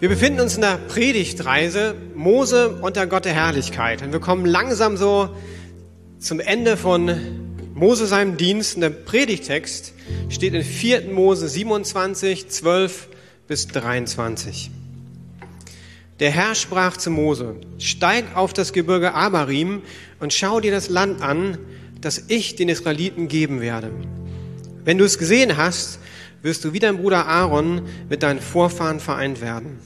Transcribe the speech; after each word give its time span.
Wir 0.00 0.08
befinden 0.08 0.40
uns 0.40 0.54
in 0.54 0.62
der 0.62 0.78
Predigtreise 0.78 1.94
Mose 2.14 2.70
unter 2.80 3.06
Gott 3.06 3.26
der 3.26 3.34
Herrlichkeit. 3.34 4.00
Und 4.00 4.12
wir 4.12 4.20
kommen 4.20 4.46
langsam 4.46 4.96
so 4.96 5.28
zum 6.18 6.40
Ende 6.40 6.78
von 6.78 7.14
Mose 7.74 8.06
seinem 8.06 8.38
Dienst. 8.38 8.76
Und 8.76 8.80
der 8.80 8.88
Predigtext 8.88 9.92
steht 10.30 10.54
in 10.54 10.64
4. 10.64 11.10
Mose 11.12 11.48
27, 11.48 12.48
12 12.48 13.08
bis 13.46 13.68
23. 13.68 14.70
Der 16.18 16.30
Herr 16.30 16.54
sprach 16.54 16.96
zu 16.96 17.10
Mose, 17.10 17.56
steig 17.78 18.24
auf 18.34 18.54
das 18.54 18.72
Gebirge 18.72 19.12
Abarim 19.12 19.82
und 20.18 20.32
schau 20.32 20.60
dir 20.60 20.72
das 20.72 20.88
Land 20.88 21.20
an, 21.20 21.58
das 22.00 22.24
ich 22.28 22.56
den 22.56 22.70
Israeliten 22.70 23.28
geben 23.28 23.60
werde. 23.60 23.90
Wenn 24.90 24.98
du 24.98 25.04
es 25.04 25.18
gesehen 25.18 25.56
hast, 25.56 26.00
wirst 26.42 26.64
du 26.64 26.72
wie 26.72 26.80
dein 26.80 26.96
Bruder 26.96 27.24
Aaron 27.28 27.82
mit 28.08 28.24
deinen 28.24 28.40
Vorfahren 28.40 28.98
vereint 28.98 29.40
werden. 29.40 29.78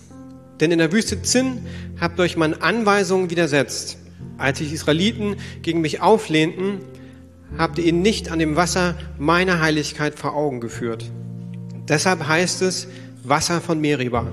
Denn 0.60 0.70
in 0.70 0.78
der 0.78 0.92
Wüste 0.92 1.20
Zinn 1.20 1.66
habt 2.00 2.18
euch 2.20 2.38
meine 2.38 2.62
Anweisungen 2.62 3.28
widersetzt. 3.28 3.98
Als 4.38 4.60
die 4.60 4.64
Israeliten 4.72 5.36
gegen 5.60 5.82
mich 5.82 6.00
auflehnten, 6.00 6.80
habt 7.58 7.76
ihr 7.76 7.84
ihnen 7.84 8.00
nicht 8.00 8.30
an 8.30 8.38
dem 8.38 8.56
Wasser 8.56 8.94
meiner 9.18 9.60
Heiligkeit 9.60 10.18
vor 10.18 10.34
Augen 10.34 10.62
geführt. 10.62 11.04
Deshalb 11.86 12.26
heißt 12.26 12.62
es 12.62 12.88
Wasser 13.24 13.60
von 13.60 13.82
Meriba 13.82 14.32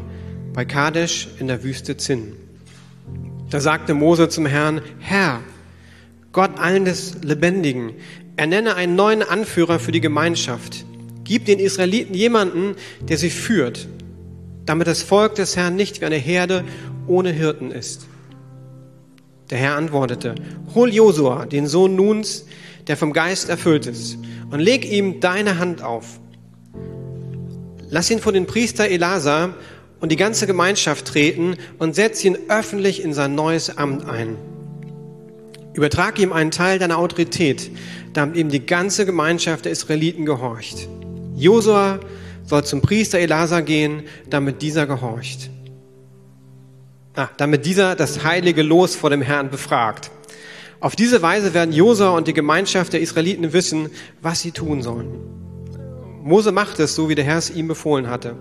bei 0.53 0.63
Kadesh 0.63 1.27
in 1.38 1.48
der 1.48 1.65
Wüste 1.65 1.98
Zinn. 1.98 2.31
Da 3.49 3.59
sagte 3.59 3.93
Mose 3.93 4.29
zum 4.29 4.45
Herrn, 4.45 4.79
Herr, 4.99 5.41
Gott 6.31 6.58
allen 6.58 6.85
des 6.85 7.16
Lebendigen, 7.23 7.94
ernenne 8.38 8.76
einen 8.76 8.95
neuen 8.95 9.21
Anführer 9.21 9.80
für 9.80 9.91
die 9.91 10.02
Gemeinschaft. 10.02 10.85
Gib 11.26 11.45
den 11.45 11.59
Israeliten 11.59 12.13
jemanden, 12.13 12.76
der 13.02 13.18
sie 13.18 13.29
führt, 13.29 13.88
damit 14.65 14.88
das 14.88 15.04
Volk 15.04 15.35
des 15.35 15.57
Herrn 15.57 15.76
nicht 15.76 15.99
wie 15.99 16.05
eine 16.05 16.15
Herde 16.15 16.63
ohne 17.07 17.32
Hirten 17.32 17.71
ist. 17.71 18.07
Der 19.49 19.57
Herr 19.57 19.76
antwortete, 19.76 20.35
hol 20.73 20.93
Josua, 20.93 21.46
den 21.46 21.68
Sohn 21.68 21.98
Nuns, 21.98 22.45
der 22.88 22.95
vom 22.95 23.12
Geist 23.12 23.49
erfüllt 23.49 23.85
ist, 23.85 24.18
und 24.49 24.62
leg 24.62 24.90
ihm 24.90 25.20
deine 25.20 25.60
Hand 25.60 25.84
auf. 25.84 26.21
Lass 27.90 28.10
ihn 28.10 28.20
vor 28.20 28.32
den 28.32 28.45
Priester 28.45 28.88
Elasa 28.88 29.54
und 29.99 30.13
die 30.13 30.18
ganze 30.18 30.48
Gemeinschaft 30.48 31.05
treten 31.05 31.57
und 31.77 31.93
setz 31.93 32.23
ihn 32.23 32.38
öffentlich 32.48 33.04
in 33.04 33.13
sein 33.13 33.35
neues 33.35 33.77
Amt 33.77 34.05
ein. 34.05 34.38
Übertrag 35.73 36.19
ihm 36.19 36.33
einen 36.33 36.51
Teil 36.51 36.79
deiner 36.79 36.97
Autorität, 36.97 37.71
damit 38.13 38.35
ihm 38.35 38.49
die 38.49 38.65
ganze 38.65 39.05
Gemeinschaft 39.05 39.65
der 39.65 39.71
Israeliten 39.71 40.25
gehorcht. 40.25 40.87
Josua 41.35 41.99
soll 42.45 42.65
zum 42.65 42.81
Priester 42.81 43.19
Elasa 43.19 43.61
gehen, 43.61 44.03
damit 44.29 44.61
dieser 44.61 44.85
gehorcht. 44.85 45.49
Ah, 47.15 47.29
damit 47.37 47.65
dieser 47.65 47.95
das 47.95 48.23
heilige 48.23 48.63
Los 48.63 48.95
vor 48.95 49.09
dem 49.09 49.21
Herrn 49.21 49.49
befragt. 49.49 50.11
Auf 50.79 50.95
diese 50.95 51.21
Weise 51.21 51.53
werden 51.53 51.73
Josua 51.73 52.09
und 52.09 52.27
die 52.27 52.33
Gemeinschaft 52.33 52.93
der 52.93 53.01
Israeliten 53.01 53.53
wissen, 53.53 53.89
was 54.21 54.41
sie 54.41 54.51
tun 54.51 54.81
sollen. 54.81 55.19
Mose 56.23 56.51
macht 56.51 56.79
es 56.79 56.95
so, 56.95 57.09
wie 57.09 57.15
der 57.15 57.25
Herr 57.25 57.37
es 57.37 57.49
ihm 57.49 57.67
befohlen 57.67 58.09
hatte. 58.09 58.35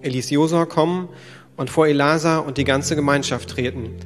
Er 0.00 0.10
ließ 0.10 0.30
Josua 0.30 0.66
kommen 0.66 1.08
und 1.56 1.70
vor 1.70 1.86
Elasa 1.86 2.38
und 2.38 2.58
die 2.58 2.64
ganze 2.64 2.96
Gemeinschaft 2.96 3.50
treten. 3.50 3.96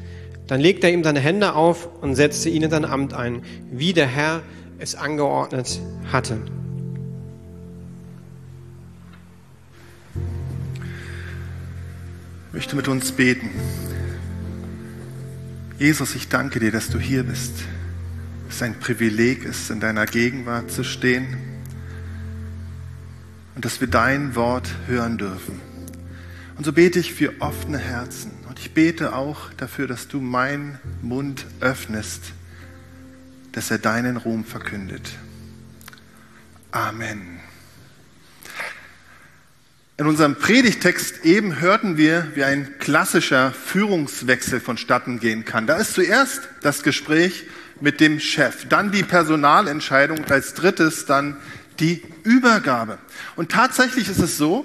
Dann 0.47 0.61
legte 0.61 0.87
er 0.87 0.93
ihm 0.93 1.03
seine 1.03 1.21
Hände 1.21 1.55
auf 1.55 1.89
und 2.01 2.15
setzte 2.15 2.49
ihn 2.49 2.63
in 2.63 2.71
sein 2.71 2.85
Amt 2.85 3.15
ein, 3.15 3.43
wie 3.71 3.93
der 3.93 4.07
Herr 4.07 4.43
es 4.79 4.95
angeordnet 4.95 5.81
hatte. 6.13 6.39
möchte 12.57 12.75
mit 12.75 12.89
uns 12.89 13.13
beten. 13.13 13.51
Jesus, 15.79 16.15
ich 16.15 16.29
danke 16.29 16.59
dir, 16.59 16.73
dass 16.73 16.89
du 16.89 16.99
hier 16.99 17.23
bist. 17.23 17.53
Es 18.49 18.63
ein 18.63 18.81
Privileg 18.81 19.45
ist, 19.45 19.71
in 19.71 19.79
deiner 19.79 20.07
Gegenwart 20.07 20.71
zu 20.71 20.83
stehen 20.83 21.37
und 23.55 23.67
dass 23.67 23.83
wir 23.83 23.89
dein 23.89 24.35
Wort 24.37 24.71
hören 24.87 25.19
dürfen. 25.19 25.61
Und 26.57 26.65
so 26.65 26.73
bete 26.73 26.99
ich 26.99 27.13
für 27.13 27.35
offene 27.41 27.77
Herzen. 27.77 28.31
Und 28.57 28.63
ich 28.63 28.73
bete 28.73 29.15
auch 29.15 29.53
dafür, 29.59 29.87
dass 29.87 30.09
du 30.09 30.19
meinen 30.19 30.79
Mund 31.03 31.45
öffnest, 31.61 32.23
dass 33.53 33.71
er 33.71 33.77
deinen 33.77 34.17
Ruhm 34.17 34.47
verkündet. 34.47 35.11
Amen. 36.71 37.39
In 39.99 40.07
unserem 40.07 40.37
Predigtext 40.37 41.27
eben 41.27 41.61
hörten 41.61 41.99
wir, 41.99 42.33
wie 42.35 42.45
ein 42.45 42.79
klassischer 42.79 43.53
Führungswechsel 43.53 44.61
vonstatten 44.61 45.21
gehen 45.21 45.45
kann. 45.45 45.67
Da 45.67 45.77
ist 45.77 45.93
zuerst 45.93 46.49
das 46.63 46.83
Gespräch 46.83 47.45
mit 47.83 48.01
dem 48.01 48.21
Chef, 48.21 48.67
dann 48.71 48.91
die 48.91 49.03
Personalentscheidung 49.03 50.17
und 50.21 50.33
als 50.33 50.55
drittes 50.55 51.05
dann 51.05 51.37
die 51.79 52.03
Übergabe. 52.23 52.97
Und 53.37 53.51
tatsächlich 53.51 54.09
ist 54.09 54.21
es 54.21 54.39
so, 54.39 54.65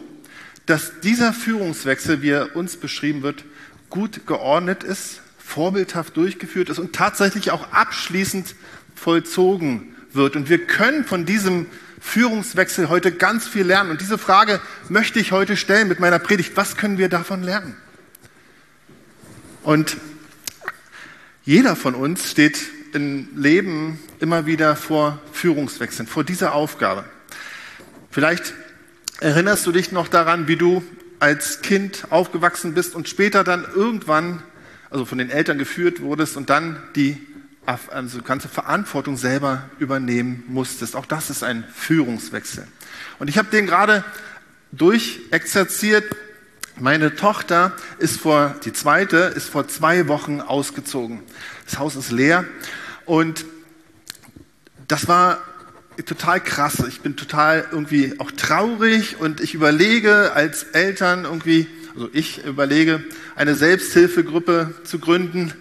dass 0.66 1.02
dieser 1.02 1.34
Führungswechsel, 1.34 2.22
wie 2.22 2.30
er 2.30 2.56
uns 2.56 2.78
beschrieben 2.78 3.22
wird, 3.22 3.44
gut 3.92 4.26
geordnet 4.26 4.84
ist, 4.84 5.22
vorbildhaft 5.38 6.18
durchgeführt 6.18 6.70
ist 6.70 6.80
und 6.80 6.94
tatsächlich 6.94 7.52
auch 7.52 7.72
abschließend 7.72 8.56
vollzogen 8.96 9.96
wird. 10.14 10.36
Und 10.36 10.50
wir 10.50 10.66
können 10.66 11.06
von 11.06 11.26
diesem 11.26 11.68
Führungswechsel 12.00 12.90
heute 12.90 13.12
ganz 13.12 13.48
viel 13.48 13.64
lernen. 13.64 13.92
Und 13.92 14.02
diese 14.02 14.18
Frage 14.18 14.60
möchte 14.90 15.20
ich 15.20 15.32
heute 15.32 15.56
stellen 15.56 15.88
mit 15.88 16.00
meiner 16.00 16.18
Predigt. 16.18 16.58
Was 16.58 16.78
können 16.78 16.98
wir 16.98 17.10
davon 17.10 17.44
lernen? 17.44 17.78
Und 19.64 19.98
jeder 21.44 21.76
von 21.76 21.94
uns 21.94 22.32
steht 22.32 22.60
im 22.94 23.30
Leben 23.36 24.00
immer 24.20 24.46
wieder 24.46 24.76
vor 24.76 25.22
Führungswechseln, 25.32 26.08
vor 26.08 26.24
dieser 26.24 26.54
Aufgabe. 26.54 27.06
Vielleicht 28.10 28.54
erinnerst 29.20 29.66
du 29.66 29.72
dich 29.72 29.92
noch 29.92 30.08
daran, 30.08 30.48
wie 30.48 30.56
du 30.56 30.84
als 31.22 31.62
Kind 31.62 32.08
aufgewachsen 32.10 32.74
bist 32.74 32.96
und 32.96 33.08
später 33.08 33.44
dann 33.44 33.64
irgendwann, 33.76 34.42
also 34.90 35.06
von 35.06 35.20
den 35.20 35.30
Eltern 35.30 35.60
geführt 35.60 36.02
wurdest 36.02 36.36
und 36.36 36.50
dann 36.50 36.82
die 36.96 37.16
also 37.66 38.24
ganze 38.24 38.50
Verantwortung 38.50 39.18
selber 39.18 39.70
übernehmen 39.78 40.44
musstest. 40.48 40.96
Auch 40.96 41.06
das 41.06 41.30
ist 41.30 41.44
ein 41.44 41.64
Führungswechsel. 41.76 42.68
Und 43.20 43.30
ich 43.30 43.38
habe 43.38 43.50
den 43.52 43.68
gerade 43.68 44.04
durchexerziert. 44.72 46.04
Meine 46.80 47.16
Tochter 47.16 47.74
ist 48.00 48.20
vor, 48.20 48.56
die 48.66 48.74
zweite, 48.74 49.18
ist 49.18 49.48
vor 49.48 49.68
zwei 49.68 50.08
Wochen 50.08 50.42
ausgezogen. 50.42 51.22
Das 51.66 51.78
Haus 51.78 51.96
ist 51.96 52.12
leer 52.12 52.46
und 53.06 53.46
das 54.88 55.08
war 55.08 55.38
total 56.06 56.40
krass. 56.40 56.84
Ich 56.88 57.02
bin 57.02 57.16
total 57.16 57.66
irgendwie 57.72 58.20
auch 58.20 58.32
traurig 58.32 59.18
und 59.20 59.42
ich 59.42 59.54
überlege 59.54 60.32
als 60.34 60.64
Eltern 60.64 61.26
irgendwie, 61.26 61.68
also 61.94 62.10
ich 62.14 62.46
überlege, 62.46 63.04
eine 63.36 63.56
Selbsthilfegruppe 63.56 64.74
zu 64.84 65.00
gründen, 65.00 65.54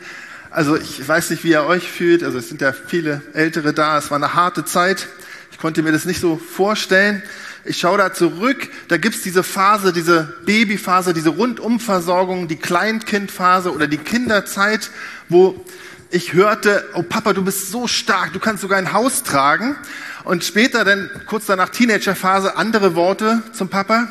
also 0.50 0.76
ich 0.76 1.06
weiß 1.06 1.30
nicht, 1.30 1.44
wie 1.44 1.50
ihr 1.50 1.64
euch 1.64 1.88
fühlt. 1.90 2.24
Also 2.24 2.38
es 2.38 2.48
sind 2.48 2.60
ja 2.60 2.72
viele 2.72 3.22
Ältere 3.34 3.72
da. 3.72 3.98
Es 3.98 4.10
war 4.10 4.16
eine 4.16 4.34
harte 4.34 4.64
Zeit. 4.64 5.06
Ich 5.52 5.58
konnte 5.58 5.82
mir 5.82 5.92
das 5.92 6.04
nicht 6.04 6.20
so 6.20 6.36
vorstellen. 6.36 7.22
Ich 7.64 7.78
schaue 7.78 7.98
da 7.98 8.12
zurück. 8.12 8.68
Da 8.88 8.96
gibt's 8.96 9.22
diese 9.22 9.44
Phase, 9.44 9.92
diese 9.92 10.34
Babyphase, 10.46 11.14
diese 11.14 11.28
Rundumversorgung, 11.30 12.48
die 12.48 12.56
Kleinkindphase 12.56 13.72
oder 13.72 13.86
die 13.86 13.98
Kinderzeit, 13.98 14.90
wo 15.28 15.64
ich 16.10 16.32
hörte, 16.32 16.84
oh 16.94 17.02
Papa, 17.02 17.32
du 17.32 17.44
bist 17.44 17.70
so 17.70 17.86
stark, 17.86 18.32
du 18.32 18.40
kannst 18.40 18.62
sogar 18.62 18.78
ein 18.78 18.92
Haus 18.92 19.22
tragen. 19.22 19.76
Und 20.24 20.44
später 20.44 20.84
dann, 20.84 21.10
kurz 21.26 21.46
danach 21.46 21.70
Teenagerphase, 21.70 22.56
andere 22.56 22.94
Worte 22.94 23.42
zum 23.52 23.68
Papa. 23.68 24.08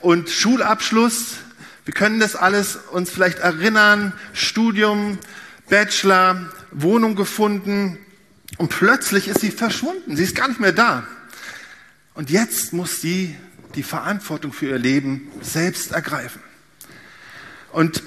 Und 0.00 0.30
Schulabschluss, 0.30 1.36
wir 1.84 1.94
können 1.94 2.20
das 2.20 2.36
alles 2.36 2.76
uns 2.92 3.10
vielleicht 3.10 3.38
erinnern, 3.38 4.12
Studium, 4.32 5.18
Bachelor, 5.68 6.50
Wohnung 6.70 7.16
gefunden 7.16 7.98
und 8.58 8.68
plötzlich 8.68 9.28
ist 9.28 9.40
sie 9.40 9.50
verschwunden. 9.50 10.16
Sie 10.16 10.24
ist 10.24 10.36
gar 10.36 10.48
nicht 10.48 10.60
mehr 10.60 10.72
da. 10.72 11.04
Und 12.14 12.30
jetzt 12.30 12.72
muss 12.72 13.00
sie 13.00 13.34
die 13.74 13.82
Verantwortung 13.82 14.52
für 14.52 14.66
ihr 14.66 14.78
Leben 14.78 15.32
selbst 15.40 15.92
ergreifen. 15.92 16.40
Und 17.72 18.02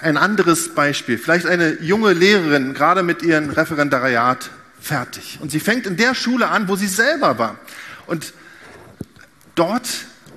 ein 0.00 0.16
anderes 0.16 0.74
Beispiel, 0.74 1.18
vielleicht 1.18 1.46
eine 1.46 1.80
junge 1.82 2.12
Lehrerin, 2.12 2.72
gerade 2.74 3.02
mit 3.02 3.22
ihrem 3.22 3.50
Referendariat 3.50 4.50
fertig. 4.82 5.38
Und 5.40 5.50
sie 5.50 5.60
fängt 5.60 5.86
in 5.86 5.96
der 5.96 6.14
Schule 6.14 6.48
an, 6.48 6.68
wo 6.68 6.76
sie 6.76 6.88
selber 6.88 7.38
war. 7.38 7.58
Und 8.06 8.34
dort 9.54 9.88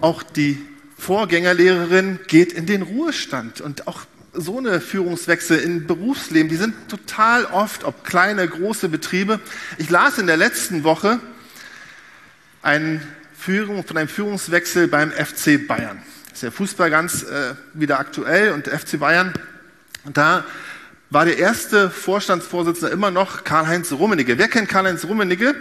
auch 0.01 0.23
die 0.23 0.61
Vorgängerlehrerin 0.97 2.19
geht 2.27 2.53
in 2.53 2.65
den 2.65 2.83
Ruhestand. 2.83 3.61
Und 3.61 3.87
auch 3.87 4.01
so 4.33 4.57
eine 4.57 4.81
Führungswechsel 4.81 5.59
im 5.59 5.87
Berufsleben, 5.87 6.49
die 6.49 6.57
sind 6.57 6.89
total 6.89 7.45
oft, 7.45 7.83
ob 7.83 8.03
kleine, 8.03 8.47
große 8.47 8.89
Betriebe. 8.89 9.39
Ich 9.77 9.89
las 9.89 10.17
in 10.17 10.27
der 10.27 10.37
letzten 10.37 10.83
Woche 10.83 11.19
einen 12.61 13.01
Führung, 13.37 13.85
von 13.85 13.97
einem 13.97 14.09
Führungswechsel 14.09 14.87
beim 14.87 15.11
FC 15.11 15.67
Bayern. 15.67 16.01
Ist 16.33 16.43
der 16.43 16.51
Fußball 16.51 16.89
ganz 16.89 17.23
äh, 17.23 17.55
wieder 17.73 17.99
aktuell 17.99 18.51
und 18.51 18.67
FC 18.67 18.99
Bayern. 18.99 19.33
Und 20.03 20.17
da 20.17 20.43
war 21.15 21.23
der 21.23 21.37
erste 21.37 21.89
Vorstandsvorsitzende 21.89 22.91
immer 22.93 23.09
noch 23.09 23.45
Karl-Heinz 23.45 23.93
Rummenigge. 23.93 24.37
Wer 24.37 24.49
kennt 24.49 24.67
Karl-Heinz 24.67 25.05
Rummenigge? 25.05 25.55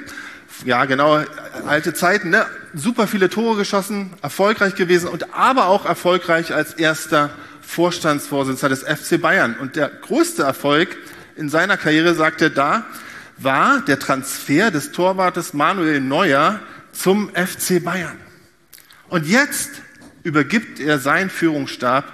Ja, 0.65 0.85
genau, 0.85 1.23
alte 1.65 1.95
Zeiten, 1.95 2.31
ne? 2.31 2.45
Super 2.75 3.07
viele 3.07 3.31
Tore 3.31 3.59
geschossen, 3.59 4.15
erfolgreich 4.21 4.75
gewesen 4.75 5.09
und 5.09 5.33
aber 5.33 5.67
auch 5.67 5.87
erfolgreich 5.87 6.53
als 6.53 6.75
erster 6.75 7.31
Vorstandsvorsitzender 7.61 8.75
des 8.75 8.83
FC 8.83 9.23
Bayern. 9.23 9.55
Und 9.61 9.77
der 9.77 9.91
größte 9.91 10.43
Erfolg 10.43 10.97
in 11.37 11.49
seiner 11.49 11.77
Karriere, 11.77 12.15
sagt 12.15 12.43
er 12.43 12.51
da, 12.51 12.85
war 13.39 13.81
der 13.81 14.01
Transfer 14.01 14.73
des 14.73 14.91
Torwartes 14.91 15.55
Manuel 15.55 16.01
Neuer 16.01 16.59
zum 16.91 17.31
FC 17.33 17.81
Bayern. 17.81 18.19
Und 19.09 19.29
jetzt 19.29 19.71
übergibt 20.25 20.81
er 20.81 20.99
seinen 20.99 21.31
Führungsstab 21.31 22.13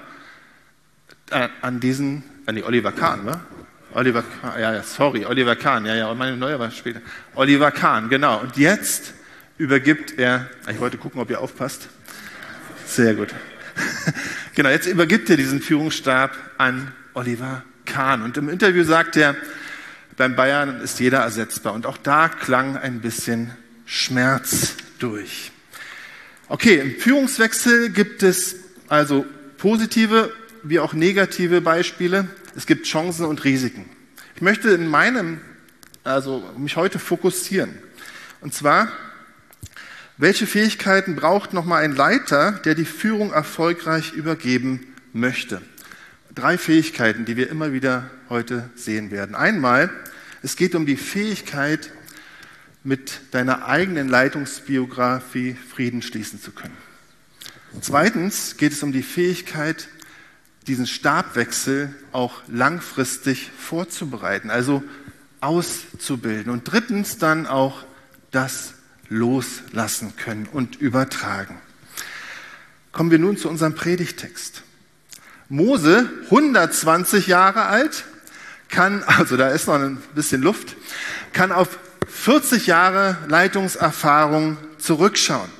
äh, 1.30 1.48
an 1.62 1.80
diesen, 1.80 2.22
die 2.54 2.64
Oliver 2.64 2.92
Kahn, 2.92 3.26
wa? 3.26 3.40
Oliver 3.92 4.22
Kahn, 4.22 4.60
ja, 4.60 4.74
ja, 4.74 4.82
sorry, 4.82 5.24
Oliver 5.24 5.56
Kahn, 5.56 5.84
ja, 5.84 5.94
ja, 5.94 6.14
meine 6.14 6.36
neue 6.36 6.58
war 6.58 6.70
später. 6.70 7.00
Oliver 7.34 7.70
Kahn, 7.70 8.08
genau. 8.08 8.40
Und 8.40 8.56
jetzt 8.56 9.14
übergibt 9.58 10.18
er, 10.18 10.48
ich 10.70 10.80
wollte 10.80 10.96
gucken, 10.96 11.20
ob 11.20 11.30
ihr 11.30 11.40
aufpasst. 11.40 11.88
Sehr 12.86 13.14
gut. 13.14 13.34
genau, 14.54 14.68
jetzt 14.68 14.86
übergibt 14.86 15.28
er 15.30 15.36
diesen 15.36 15.60
Führungsstab 15.60 16.36
an 16.58 16.92
Oliver 17.14 17.64
Kahn. 17.84 18.22
Und 18.22 18.36
im 18.36 18.48
Interview 18.48 18.84
sagt 18.84 19.16
er, 19.16 19.36
beim 20.16 20.36
Bayern 20.36 20.80
ist 20.80 21.00
jeder 21.00 21.20
ersetzbar. 21.20 21.72
Und 21.72 21.86
auch 21.86 21.96
da 21.96 22.28
klang 22.28 22.76
ein 22.76 23.00
bisschen 23.00 23.52
Schmerz 23.86 24.76
durch. 24.98 25.50
Okay, 26.48 26.78
im 26.78 26.96
Führungswechsel 26.98 27.90
gibt 27.90 28.22
es 28.22 28.56
also 28.88 29.24
positive 29.58 30.32
wie 30.62 30.80
auch 30.80 30.92
negative 30.92 31.60
Beispiele. 31.60 32.28
Es 32.56 32.66
gibt 32.66 32.86
Chancen 32.86 33.26
und 33.26 33.44
Risiken. 33.44 33.84
Ich 34.34 34.42
möchte 34.42 34.70
in 34.70 34.86
meinem, 34.86 35.40
also 36.04 36.42
mich 36.56 36.76
heute 36.76 36.98
fokussieren. 36.98 37.74
Und 38.40 38.54
zwar, 38.54 38.88
welche 40.16 40.46
Fähigkeiten 40.46 41.16
braucht 41.16 41.52
nochmal 41.52 41.82
ein 41.82 41.94
Leiter, 41.94 42.52
der 42.64 42.74
die 42.74 42.84
Führung 42.84 43.32
erfolgreich 43.32 44.12
übergeben 44.12 44.94
möchte? 45.12 45.62
Drei 46.34 46.58
Fähigkeiten, 46.58 47.24
die 47.24 47.36
wir 47.36 47.50
immer 47.50 47.72
wieder 47.72 48.10
heute 48.28 48.70
sehen 48.76 49.10
werden. 49.10 49.34
Einmal, 49.34 49.90
es 50.42 50.56
geht 50.56 50.74
um 50.74 50.86
die 50.86 50.96
Fähigkeit, 50.96 51.90
mit 52.82 53.20
deiner 53.32 53.66
eigenen 53.66 54.08
Leitungsbiografie 54.08 55.54
Frieden 55.54 56.02
schließen 56.02 56.40
zu 56.40 56.52
können. 56.52 56.76
Zweitens 57.80 58.56
geht 58.56 58.72
es 58.72 58.82
um 58.82 58.92
die 58.92 59.02
Fähigkeit, 59.02 59.88
diesen 60.66 60.86
Stabwechsel 60.86 61.94
auch 62.12 62.42
langfristig 62.48 63.50
vorzubereiten, 63.58 64.50
also 64.50 64.82
auszubilden. 65.40 66.52
Und 66.52 66.70
drittens 66.70 67.18
dann 67.18 67.46
auch 67.46 67.84
das 68.30 68.74
loslassen 69.08 70.14
können 70.16 70.46
und 70.46 70.76
übertragen. 70.76 71.60
Kommen 72.92 73.10
wir 73.10 73.18
nun 73.18 73.36
zu 73.36 73.48
unserem 73.48 73.74
Predigtext. 73.74 74.62
Mose, 75.48 76.08
120 76.26 77.26
Jahre 77.26 77.64
alt, 77.66 78.04
kann, 78.68 79.02
also 79.02 79.36
da 79.36 79.48
ist 79.48 79.66
noch 79.66 79.74
ein 79.74 79.96
bisschen 80.14 80.42
Luft, 80.42 80.76
kann 81.32 81.50
auf 81.50 81.78
40 82.08 82.66
Jahre 82.66 83.18
Leitungserfahrung 83.28 84.58
zurückschauen. 84.78 85.50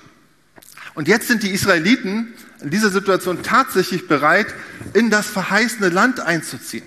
Und 0.94 1.08
jetzt 1.08 1.28
sind 1.28 1.42
die 1.42 1.50
Israeliten 1.50 2.32
in 2.62 2.70
dieser 2.70 2.90
Situation 2.90 3.42
tatsächlich 3.42 4.08
bereit, 4.08 4.54
in 4.94 5.10
das 5.10 5.26
verheißene 5.26 5.88
Land 5.88 6.20
einzuziehen. 6.20 6.84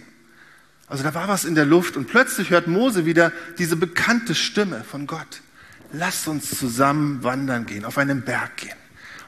Also 0.88 1.04
da 1.04 1.14
war 1.14 1.28
was 1.28 1.46
in 1.46 1.56
der 1.56 1.66
Luft 1.66 1.98
und 1.98 2.08
plötzlich 2.08 2.50
hört 2.50 2.68
Mose 2.68 3.06
wieder 3.06 3.32
diese 3.58 3.76
bekannte 3.76 4.36
Stimme 4.36 4.84
von 4.84 5.08
Gott. 5.08 5.42
Lass 5.92 6.28
uns 6.28 6.58
zusammen 6.58 7.24
wandern 7.24 7.66
gehen, 7.66 7.86
auf 7.86 7.98
einen 7.98 8.22
Berg 8.22 8.58
gehen. 8.58 8.76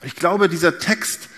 Und 0.01 0.07
ich 0.07 0.15
glaube, 0.15 0.50
dieser 0.50 0.77
Text 0.77 1.30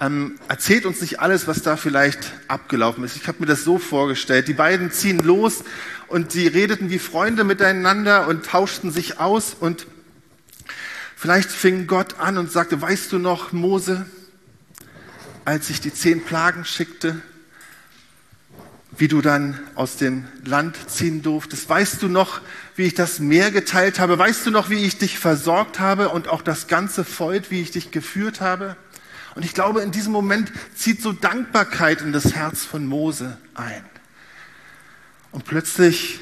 ähm, 0.00 0.38
erzählt 0.48 0.86
uns 0.86 1.00
nicht 1.02 1.20
alles, 1.20 1.46
was 1.46 1.62
da 1.62 1.76
vielleicht 1.76 2.32
abgelaufen 2.48 3.04
ist. 3.04 3.16
Ich 3.16 3.28
habe 3.28 3.40
mir 3.40 3.46
das 3.46 3.64
so 3.64 3.78
vorgestellt. 3.78 4.48
Die 4.48 4.54
beiden 4.54 4.90
ziehen 4.90 5.18
los 5.18 5.62
und 6.08 6.32
sie 6.32 6.46
redeten 6.46 6.88
wie 6.88 6.98
Freunde 6.98 7.44
miteinander 7.44 8.26
und 8.28 8.46
tauschten 8.46 8.90
sich 8.90 9.20
aus 9.20 9.54
und 9.58 9.86
vielleicht 11.16 11.50
fing 11.50 11.86
Gott 11.86 12.18
an 12.18 12.38
und 12.38 12.50
sagte, 12.50 12.80
weißt 12.80 13.12
du 13.12 13.18
noch, 13.18 13.52
Mose, 13.52 14.06
als 15.44 15.70
ich 15.70 15.80
die 15.80 15.92
zehn 15.92 16.24
Plagen 16.24 16.64
schickte, 16.64 17.20
wie 18.96 19.08
du 19.08 19.22
dann 19.22 19.58
aus 19.74 19.96
dem 19.96 20.26
Land 20.44 20.76
ziehen 20.90 21.22
durftest? 21.22 21.68
Weißt 21.68 22.02
du 22.02 22.08
noch, 22.08 22.40
wie 22.76 22.84
ich 22.84 22.94
das 22.94 23.18
Meer 23.18 23.50
geteilt 23.50 23.98
habe? 23.98 24.18
Weißt 24.18 24.46
du 24.46 24.50
noch, 24.50 24.68
wie 24.68 24.84
ich 24.84 24.98
dich 24.98 25.18
versorgt 25.18 25.78
habe 25.80 26.08
und 26.10 26.28
auch 26.28 26.42
das 26.42 26.66
ganze 26.66 27.04
Volk, 27.04 27.50
wie 27.50 27.62
ich 27.62 27.70
dich 27.70 27.90
geführt 27.90 28.40
habe? 28.40 28.76
Und 29.34 29.44
ich 29.44 29.54
glaube, 29.54 29.80
in 29.80 29.92
diesem 29.92 30.12
Moment 30.12 30.52
zieht 30.74 31.00
so 31.00 31.12
Dankbarkeit 31.12 32.02
in 32.02 32.12
das 32.12 32.34
Herz 32.34 32.64
von 32.64 32.86
Mose 32.86 33.38
ein. 33.54 33.84
Und 35.30 35.44
plötzlich 35.44 36.20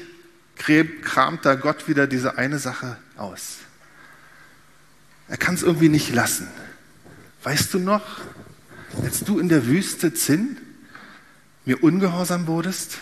kramt 0.55 1.45
da 1.45 1.55
Gott 1.55 1.87
wieder 1.87 2.05
diese 2.05 2.37
eine 2.37 2.59
Sache 2.59 2.97
aus. 3.17 3.57
Er 5.27 5.37
kann 5.37 5.55
es 5.55 5.63
irgendwie 5.63 5.89
nicht 5.89 6.13
lassen. 6.13 6.47
Weißt 7.43 7.73
du 7.73 7.79
noch, 7.79 8.03
als 9.03 9.23
du 9.23 9.39
in 9.39 9.49
der 9.49 9.65
Wüste 9.67 10.13
Zinn 10.13 10.57
mir 11.65 11.83
ungehorsam 11.83 12.47
wurdest? 12.47 12.97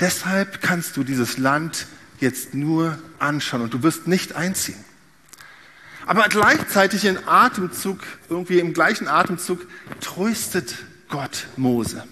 Deshalb 0.00 0.60
kannst 0.60 0.96
du 0.96 1.04
dieses 1.04 1.38
Land 1.38 1.86
jetzt 2.20 2.54
nur 2.54 2.98
anschauen 3.18 3.62
und 3.62 3.74
du 3.74 3.82
wirst 3.82 4.06
nicht 4.06 4.34
einziehen. 4.34 4.84
Aber 6.06 6.28
gleichzeitig 6.28 7.04
in 7.04 7.18
Atemzug, 7.26 8.00
irgendwie 8.28 8.60
im 8.60 8.72
gleichen 8.72 9.08
Atemzug, 9.08 9.66
tröstet 10.00 10.74
Gott 11.08 11.46
Mose. 11.56 12.04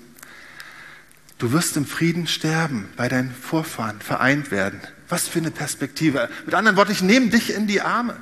Du 1.39 1.53
wirst 1.53 1.77
im 1.77 1.87
Frieden 1.87 2.27
sterben, 2.27 2.89
bei 2.97 3.09
deinen 3.09 3.33
Vorfahren 3.33 4.01
vereint 4.01 4.51
werden. 4.51 4.81
Was 5.09 5.29
für 5.29 5.39
eine 5.39 5.51
Perspektive. 5.51 6.29
Mit 6.45 6.55
anderen 6.55 6.77
Worten, 6.77 6.93
ich 6.93 7.03
nehme 7.03 7.29
dich 7.29 7.55
in 7.55 7.67
die 7.67 7.81
Arme. 7.81 8.17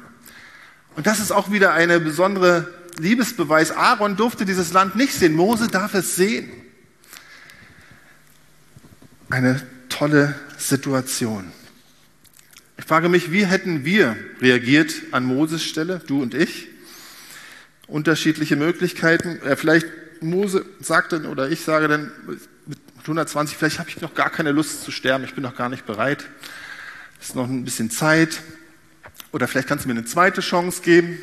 Und 0.96 1.06
das 1.06 1.20
ist 1.20 1.32
auch 1.32 1.50
wieder 1.50 1.72
eine 1.72 2.00
besondere 2.00 2.72
Liebesbeweis. 2.98 3.70
Aaron 3.70 4.16
durfte 4.16 4.44
dieses 4.44 4.72
Land 4.72 4.96
nicht 4.96 5.14
sehen. 5.14 5.34
Mose 5.34 5.68
darf 5.68 5.94
es 5.94 6.16
sehen. 6.16 6.50
Eine 9.30 9.60
tolle 9.88 10.34
Situation. 10.58 11.52
Ich 12.76 12.84
frage 12.84 13.08
mich, 13.08 13.30
wie 13.30 13.46
hätten 13.46 13.84
wir 13.84 14.16
reagiert 14.40 14.94
an 15.12 15.24
Moses 15.24 15.62
Stelle, 15.64 16.00
du 16.06 16.22
und 16.22 16.34
ich? 16.34 16.68
Unterschiedliche 17.86 18.56
Möglichkeiten. 18.56 19.40
Vielleicht 19.56 19.86
Mose 20.20 20.64
sagt 20.80 21.12
dann 21.12 21.26
oder 21.26 21.48
ich 21.50 21.60
sage 21.60 21.88
dann, 21.88 22.12
120, 23.02 23.56
vielleicht 23.56 23.78
habe 23.78 23.90
ich 23.90 24.00
noch 24.00 24.14
gar 24.14 24.30
keine 24.30 24.50
Lust 24.50 24.82
zu 24.82 24.90
sterben, 24.90 25.24
ich 25.24 25.34
bin 25.34 25.42
noch 25.42 25.56
gar 25.56 25.68
nicht 25.68 25.84
bereit. 25.86 26.24
Es 27.20 27.28
ist 27.28 27.34
noch 27.36 27.48
ein 27.48 27.64
bisschen 27.64 27.90
Zeit. 27.90 28.40
Oder 29.32 29.48
vielleicht 29.48 29.68
kannst 29.68 29.84
du 29.84 29.88
mir 29.88 29.94
eine 29.94 30.06
zweite 30.06 30.40
Chance 30.40 30.82
geben. 30.82 31.18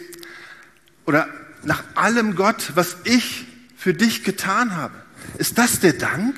Oder 1.06 1.28
nach 1.64 1.84
allem 1.96 2.36
Gott, 2.36 2.72
was 2.76 2.98
ich 3.04 3.46
für 3.76 3.94
dich 3.94 4.24
getan 4.24 4.76
habe. 4.76 4.96
Ist 5.38 5.58
das 5.58 5.80
der 5.80 5.94
Dank? 5.94 6.36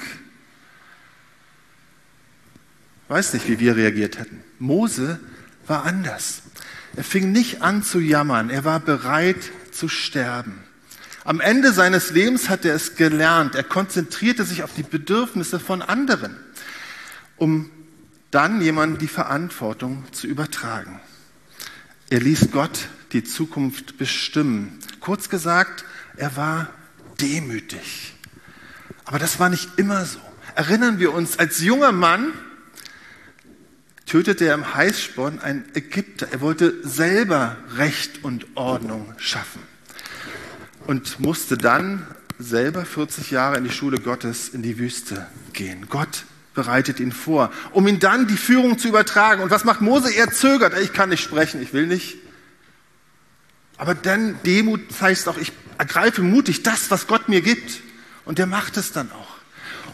Weiß 3.08 3.34
nicht, 3.34 3.48
wie 3.48 3.60
wir 3.60 3.76
reagiert 3.76 4.18
hätten. 4.18 4.44
Mose 4.60 5.20
war 5.68 5.86
anders. 5.86 6.42
Er 6.96 7.04
fing 7.04 7.32
nicht 7.32 7.62
an 7.62 7.84
zu 7.84 8.00
jammern, 8.00 8.50
er 8.50 8.64
war 8.64 8.80
bereit 8.80 9.52
zu 9.72 9.88
sterben. 9.88 10.64
Am 11.26 11.40
Ende 11.40 11.72
seines 11.74 12.12
Lebens 12.12 12.50
hat 12.50 12.66
er 12.66 12.76
es 12.76 12.96
gelernt. 12.96 13.56
Er 13.56 13.64
konzentrierte 13.64 14.44
sich 14.44 14.64
auf 14.64 14.74
die 14.74 14.84
Bedürfnisse 14.84 15.60
von 15.60 15.82
anderen, 15.82 16.36
um 17.38 17.72
dann 18.30 18.62
jemandem 18.62 19.00
die 19.00 19.08
Verantwortung 19.08 20.04
zu 20.12 20.28
übertragen. 20.28 21.00
Er 22.14 22.20
ließ 22.20 22.52
Gott 22.52 22.90
die 23.12 23.24
Zukunft 23.24 23.98
bestimmen. 23.98 24.78
Kurz 25.00 25.30
gesagt, 25.30 25.84
er 26.16 26.36
war 26.36 26.70
demütig. 27.20 28.14
Aber 29.04 29.18
das 29.18 29.40
war 29.40 29.50
nicht 29.50 29.80
immer 29.80 30.06
so. 30.06 30.20
Erinnern 30.54 31.00
wir 31.00 31.12
uns, 31.12 31.40
als 31.40 31.60
junger 31.62 31.92
Mann 31.92 32.32
tötete 34.06 34.46
er 34.46 34.54
im 34.54 34.76
Heißsporn 34.76 35.40
einen 35.40 35.66
Ägypter. 35.74 36.28
Er 36.32 36.42
wollte 36.42 36.88
selber 36.88 37.58
Recht 37.78 38.24
und 38.24 38.46
Ordnung 38.54 39.12
schaffen 39.18 39.64
und 40.86 41.20
musste 41.20 41.58
dann 41.58 42.06
selber 42.38 42.86
40 42.86 43.32
Jahre 43.32 43.58
in 43.58 43.64
die 43.64 43.72
Schule 43.72 43.98
Gottes 43.98 44.50
in 44.50 44.62
die 44.62 44.78
Wüste 44.78 45.26
gehen. 45.54 45.88
Gott 45.90 46.26
bereitet 46.54 47.00
ihn 47.00 47.12
vor, 47.12 47.52
um 47.72 47.88
ihn 47.88 48.00
dann 48.00 48.28
die 48.28 48.38
Führung 48.38 48.78
zu 48.78 48.88
übertragen. 48.88 49.42
Und 49.42 49.50
was 49.50 49.64
macht 49.64 49.82
Mose? 49.82 50.14
Er 50.14 50.32
zögert. 50.32 50.78
Ich 50.80 50.94
kann 50.94 51.10
nicht 51.10 51.24
sprechen, 51.24 51.62
ich 51.62 51.74
will 51.74 51.88
nicht. 51.88 52.18
Aber 53.78 53.96
dann 53.96 54.38
Demut 54.46 54.82
heißt 55.02 55.28
auch, 55.28 55.38
ich 55.38 55.52
ergreife 55.78 56.22
mutig 56.22 56.64
das, 56.64 56.92
was 56.92 57.08
Gott 57.08 57.28
mir 57.30 57.42
gibt. 57.42 57.82
Und 58.26 58.38
der 58.38 58.46
macht 58.46 58.78
es 58.78 58.92
dann 58.92 59.12
auch. 59.12 59.34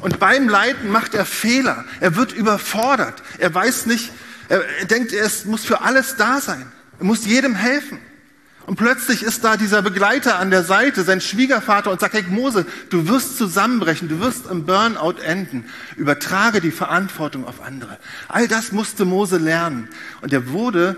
Und 0.01 0.19
beim 0.19 0.47
Leiden 0.47 0.91
macht 0.91 1.13
er 1.13 1.25
Fehler. 1.25 1.85
Er 1.99 2.15
wird 2.15 2.31
überfordert. 2.31 3.21
Er 3.37 3.53
weiß 3.53 3.85
nicht, 3.85 4.11
er 4.47 4.63
denkt, 4.85 5.13
er 5.13 5.29
muss 5.45 5.65
für 5.65 5.81
alles 5.81 6.15
da 6.15 6.39
sein. 6.41 6.71
Er 6.99 7.05
muss 7.05 7.25
jedem 7.25 7.55
helfen. 7.55 7.99
Und 8.69 8.75
plötzlich 8.75 9.23
ist 9.23 9.43
da 9.43 9.57
dieser 9.57 9.81
Begleiter 9.81 10.37
an 10.37 10.51
der 10.51 10.63
Seite, 10.63 11.03
sein 11.03 11.21
Schwiegervater, 11.21 11.89
und 11.89 11.99
sagt, 11.99 12.13
hey 12.13 12.21
Mose, 12.29 12.67
du 12.91 13.07
wirst 13.07 13.35
zusammenbrechen, 13.35 14.09
du 14.09 14.19
wirst 14.19 14.45
im 14.45 14.67
Burnout 14.67 15.19
enden. 15.23 15.65
Übertrage 15.95 16.61
die 16.61 16.69
Verantwortung 16.69 17.45
auf 17.45 17.63
andere. 17.63 17.97
All 18.27 18.47
das 18.47 18.71
musste 18.71 19.05
Mose 19.05 19.37
lernen. 19.37 19.89
Und 20.21 20.33
er 20.33 20.49
wurde 20.49 20.97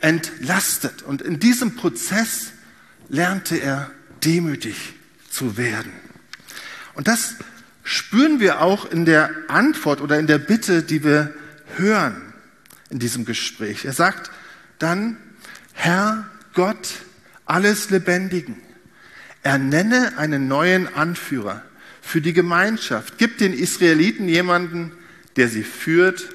entlastet. 0.00 1.02
Und 1.02 1.22
in 1.22 1.38
diesem 1.38 1.76
Prozess 1.76 2.54
lernte 3.08 3.56
er 3.56 3.92
demütig 4.24 4.94
zu 5.30 5.56
werden. 5.56 5.92
Und 6.94 7.06
das 7.06 7.36
spüren 7.84 8.40
wir 8.40 8.60
auch 8.60 8.90
in 8.90 9.04
der 9.04 9.30
Antwort 9.46 10.00
oder 10.00 10.18
in 10.18 10.26
der 10.26 10.38
Bitte, 10.38 10.82
die 10.82 11.04
wir 11.04 11.32
hören 11.76 12.20
in 12.90 12.98
diesem 12.98 13.24
Gespräch. 13.24 13.84
Er 13.84 13.92
sagt 13.92 14.32
dann, 14.80 15.18
Herr 15.72 16.26
Gott 16.54 16.88
alles 17.46 17.90
Lebendigen, 17.90 18.56
ernenne 19.42 20.18
einen 20.18 20.48
neuen 20.48 20.92
Anführer 20.94 21.62
für 22.00 22.20
die 22.20 22.32
Gemeinschaft. 22.32 23.18
Gib 23.18 23.38
den 23.38 23.52
Israeliten 23.52 24.28
jemanden, 24.28 24.92
der 25.36 25.48
sie 25.48 25.64
führt, 25.64 26.28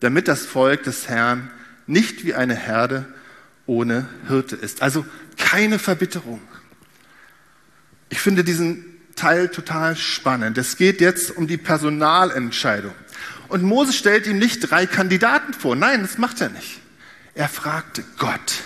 damit 0.00 0.28
das 0.28 0.44
Volk 0.46 0.82
des 0.84 1.08
Herrn 1.08 1.50
nicht 1.86 2.24
wie 2.24 2.34
eine 2.34 2.54
Herde 2.54 3.06
ohne 3.66 4.08
Hirte 4.28 4.56
ist. 4.56 4.82
Also 4.82 5.06
keine 5.36 5.78
Verbitterung. 5.78 6.40
Ich 8.08 8.20
finde 8.20 8.44
diesen 8.44 8.84
Teil 9.16 9.48
total 9.48 9.96
spannend. 9.96 10.58
Es 10.58 10.76
geht 10.76 11.00
jetzt 11.00 11.36
um 11.36 11.46
die 11.46 11.56
Personalentscheidung. 11.56 12.94
Und 13.48 13.62
Mose 13.62 13.92
stellt 13.92 14.26
ihm 14.26 14.38
nicht 14.38 14.70
drei 14.70 14.86
Kandidaten 14.86 15.52
vor. 15.54 15.76
Nein, 15.76 16.02
das 16.02 16.18
macht 16.18 16.40
er 16.40 16.48
nicht. 16.48 16.80
Er 17.34 17.48
fragte 17.48 18.02
Gott. 18.18 18.62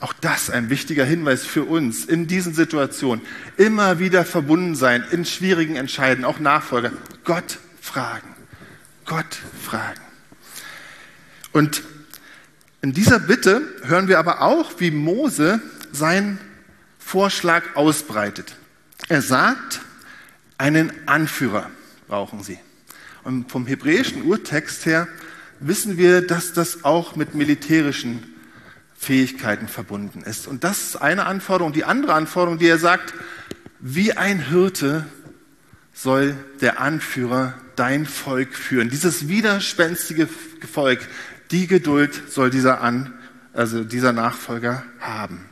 Auch 0.00 0.14
das 0.14 0.48
ein 0.48 0.70
wichtiger 0.70 1.04
Hinweis 1.04 1.44
für 1.44 1.64
uns 1.64 2.06
in 2.06 2.26
diesen 2.26 2.54
Situationen. 2.54 3.24
Immer 3.58 3.98
wieder 3.98 4.24
verbunden 4.24 4.74
sein 4.74 5.04
in 5.10 5.26
schwierigen 5.26 5.76
Entscheiden, 5.76 6.24
auch 6.24 6.40
Nachfolger. 6.40 6.92
Gott 7.24 7.58
fragen. 7.80 8.28
Gott 9.04 9.38
fragen. 9.62 10.00
Und 11.52 11.82
in 12.80 12.94
dieser 12.94 13.18
Bitte 13.18 13.62
hören 13.84 14.08
wir 14.08 14.18
aber 14.18 14.40
auch, 14.40 14.80
wie 14.80 14.90
Mose 14.90 15.60
seinen 15.92 16.38
Vorschlag 16.98 17.62
ausbreitet. 17.74 18.56
Er 19.08 19.20
sagt, 19.20 19.80
einen 20.56 20.92
Anführer 21.06 21.68
brauchen 22.08 22.42
sie. 22.42 22.58
Und 23.22 23.50
vom 23.50 23.66
hebräischen 23.66 24.22
Urtext 24.22 24.86
her 24.86 25.08
wissen 25.58 25.98
wir, 25.98 26.26
dass 26.26 26.54
das 26.54 26.84
auch 26.84 27.16
mit 27.16 27.34
militärischen 27.34 28.34
Fähigkeiten 29.00 29.66
verbunden 29.66 30.20
ist. 30.20 30.46
Und 30.46 30.62
das 30.62 30.82
ist 30.82 30.96
eine 30.96 31.24
Anforderung. 31.24 31.72
Die 31.72 31.84
andere 31.84 32.12
Anforderung, 32.12 32.58
die 32.58 32.68
er 32.68 32.76
sagt, 32.76 33.14
wie 33.78 34.12
ein 34.12 34.38
Hirte 34.38 35.06
soll 35.94 36.36
der 36.60 36.80
Anführer 36.80 37.54
dein 37.76 38.04
Volk 38.04 38.54
führen. 38.54 38.90
Dieses 38.90 39.26
widerspenstige 39.26 40.28
Volk, 40.70 41.00
die 41.50 41.66
Geduld 41.66 42.30
soll 42.30 42.50
dieser, 42.50 42.82
An, 42.82 43.14
also 43.54 43.84
dieser 43.84 44.12
Nachfolger 44.12 44.84
haben. 45.00 45.46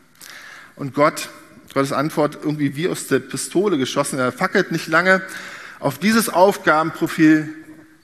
Und 0.76 0.92
Gott, 0.92 1.30
Gottes 1.72 1.92
Antwort 1.92 2.38
irgendwie 2.42 2.76
wie 2.76 2.86
aus 2.86 3.06
der 3.06 3.18
Pistole 3.18 3.78
geschossen, 3.78 4.18
er 4.18 4.30
fackelt 4.30 4.72
nicht 4.72 4.88
lange. 4.88 5.22
Auf 5.80 5.98
dieses 5.98 6.28
Aufgabenprofil 6.28 7.48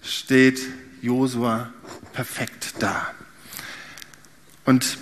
steht 0.00 0.62
Josua 1.02 1.70
perfekt 2.14 2.76
da. 2.78 3.10
Und 4.64 4.96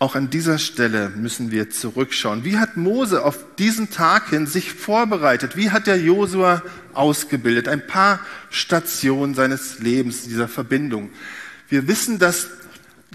auch 0.00 0.14
an 0.16 0.30
dieser 0.30 0.58
Stelle 0.58 1.10
müssen 1.10 1.50
wir 1.50 1.68
zurückschauen. 1.68 2.42
Wie 2.42 2.56
hat 2.56 2.78
Mose 2.78 3.22
auf 3.22 3.38
diesen 3.58 3.90
Tag 3.90 4.30
hin 4.30 4.46
sich 4.46 4.72
vorbereitet? 4.72 5.58
Wie 5.58 5.70
hat 5.70 5.86
der 5.86 6.00
Josua 6.00 6.62
ausgebildet? 6.94 7.68
Ein 7.68 7.86
paar 7.86 8.18
Stationen 8.48 9.34
seines 9.34 9.78
Lebens, 9.78 10.22
dieser 10.22 10.48
Verbindung. 10.48 11.10
Wir 11.68 11.86
wissen, 11.86 12.18
dass 12.18 12.48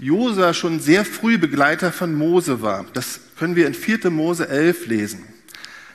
Josua 0.00 0.54
schon 0.54 0.78
sehr 0.78 1.04
früh 1.04 1.38
Begleiter 1.38 1.90
von 1.90 2.14
Mose 2.14 2.62
war. 2.62 2.86
Das 2.92 3.18
können 3.36 3.56
wir 3.56 3.66
in 3.66 3.74
4. 3.74 4.08
Mose 4.10 4.48
11 4.48 4.86
lesen. 4.86 5.24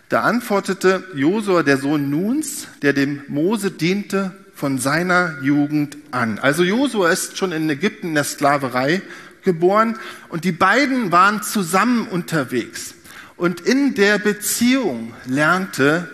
Da 0.09 0.23
antwortete 0.23 1.05
Josua, 1.15 1.63
der 1.63 1.77
Sohn 1.77 2.09
Nuns, 2.09 2.67
der 2.81 2.91
dem 2.91 3.21
Mose 3.29 3.71
diente, 3.71 4.35
von 4.55 4.77
seiner 4.77 5.37
Jugend 5.41 5.97
an. 6.11 6.37
Also 6.37 6.63
Josua 6.63 7.11
ist 7.11 7.37
schon 7.37 7.53
in 7.53 7.69
Ägypten 7.69 8.09
in 8.09 8.15
der 8.15 8.25
Sklaverei 8.25 9.01
geboren 9.43 9.97
und 10.29 10.43
die 10.43 10.51
beiden 10.51 11.11
waren 11.11 11.43
zusammen 11.43 12.07
unterwegs. 12.07 12.95
Und 13.37 13.61
in 13.61 13.95
der 13.95 14.19
Beziehung 14.19 15.13
lernte 15.25 16.09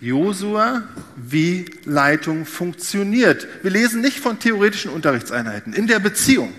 Josua, 0.00 0.84
wie 1.16 1.66
Leitung 1.84 2.46
funktioniert. 2.46 3.46
Wir 3.62 3.70
lesen 3.70 4.00
nicht 4.00 4.20
von 4.20 4.38
theoretischen 4.38 4.90
Unterrichtseinheiten, 4.90 5.72
in 5.74 5.86
der 5.86 5.98
Beziehung. 5.98 6.54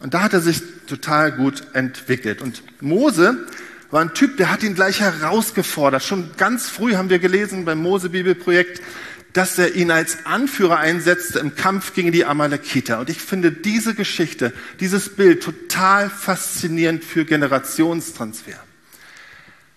Und 0.00 0.14
da 0.14 0.22
hat 0.22 0.32
er 0.32 0.40
sich 0.40 0.62
total 0.86 1.30
gut 1.30 1.62
entwickelt. 1.74 2.42
Und 2.42 2.62
Mose 2.80 3.46
war 3.90 4.00
ein 4.00 4.14
Typ, 4.14 4.36
der 4.36 4.50
hat 4.50 4.62
ihn 4.62 4.74
gleich 4.74 5.00
herausgefordert. 5.00 6.02
Schon 6.02 6.30
ganz 6.36 6.68
früh 6.68 6.94
haben 6.94 7.10
wir 7.10 7.18
gelesen 7.18 7.64
beim 7.64 7.78
Mose-Bibelprojekt, 7.82 8.80
dass 9.32 9.58
er 9.58 9.74
ihn 9.74 9.90
als 9.90 10.26
Anführer 10.26 10.78
einsetzte 10.78 11.38
im 11.38 11.54
Kampf 11.54 11.94
gegen 11.94 12.12
die 12.12 12.24
Amalekiter. 12.24 12.98
Und 12.98 13.10
ich 13.10 13.18
finde 13.18 13.52
diese 13.52 13.94
Geschichte, 13.94 14.52
dieses 14.80 15.14
Bild 15.14 15.42
total 15.42 16.10
faszinierend 16.10 17.04
für 17.04 17.24
Generationstransfer. 17.24 18.58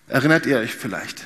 Erinnert 0.08 0.46
ihr 0.46 0.58
euch 0.58 0.74
vielleicht? 0.74 1.24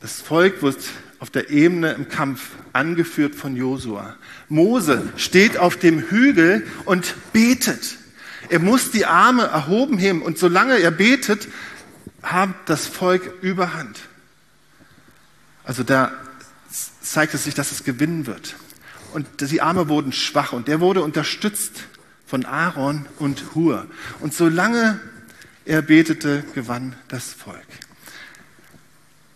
Das 0.00 0.20
Volk 0.20 0.62
wird 0.62 0.78
auf 1.20 1.30
der 1.30 1.50
Ebene 1.50 1.92
im 1.92 2.08
Kampf 2.08 2.42
angeführt 2.72 3.34
von 3.34 3.56
Josua. 3.56 4.16
Mose 4.48 5.08
steht 5.16 5.56
auf 5.56 5.76
dem 5.76 6.00
Hügel 6.00 6.66
und 6.84 7.14
betet. 7.32 7.96
Er 8.50 8.58
muss 8.58 8.90
die 8.90 9.06
Arme 9.06 9.44
erhoben 9.44 9.96
heben 9.96 10.20
und 10.20 10.36
solange 10.36 10.78
er 10.78 10.90
betet, 10.90 11.48
hat 12.22 12.50
das 12.66 12.86
Volk 12.86 13.42
Überhand. 13.42 14.00
Also 15.64 15.82
da 15.82 16.12
zeigt 17.00 17.34
es 17.34 17.44
sich, 17.44 17.54
dass 17.54 17.72
es 17.72 17.84
gewinnen 17.84 18.26
wird. 18.26 18.56
Und 19.12 19.26
die 19.40 19.62
Arme 19.62 19.88
wurden 19.88 20.12
schwach 20.12 20.52
und 20.52 20.66
der 20.68 20.80
wurde 20.80 21.02
unterstützt 21.02 21.84
von 22.26 22.44
Aaron 22.44 23.06
und 23.18 23.54
Hur. 23.54 23.86
Und 24.20 24.34
solange 24.34 25.00
er 25.64 25.82
betete, 25.82 26.44
gewann 26.54 26.96
das 27.08 27.32
Volk. 27.32 27.66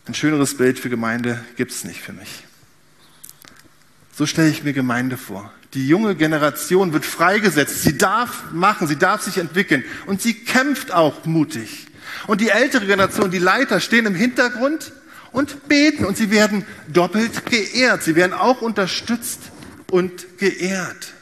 Ein 0.07 0.15
schöneres 0.15 0.57
Bild 0.57 0.79
für 0.79 0.89
Gemeinde 0.89 1.45
gibt 1.57 1.71
es 1.71 1.85
nicht 1.85 2.01
für 2.01 2.13
mich. 2.13 2.45
So 4.15 4.27
stelle 4.27 4.49
ich 4.49 4.65
mir 4.65 4.73
Gemeinde 4.73 5.17
vor. 5.17 5.53
Die 5.75 5.87
junge 5.87 6.17
Generation 6.17 6.93
wird 6.93 7.05
freigesetzt. 7.05 7.83
Sie 7.83 7.99
darf 7.99 8.51
machen, 8.53 8.89
sie 8.89 8.97
darf 8.97 9.23
sich 9.23 9.39
entwickeln. 9.39 9.85
Und 10.07 10.23
sie 10.23 10.35
kämpft 10.35 10.93
auch 10.93 11.25
mutig. 11.25 11.87
Und 12.27 12.41
die 12.41 12.49
ältere 12.49 12.87
Generation, 12.87 13.31
die 13.31 13.39
Leiter, 13.39 13.81
stehen 13.81 14.07
im 14.07 14.15
Hintergrund 14.15 14.93
und 15.33 15.69
beten. 15.69 16.05
Und 16.05 16.17
sie 16.17 16.31
werden 16.31 16.65
doppelt 16.93 17.47
geehrt. 17.47 18.03
Sie 18.03 18.17
werden 18.17 18.33
auch 18.33 18.63
unterstützt 18.63 19.41
und 19.91 20.39
geehrt. 20.39 21.15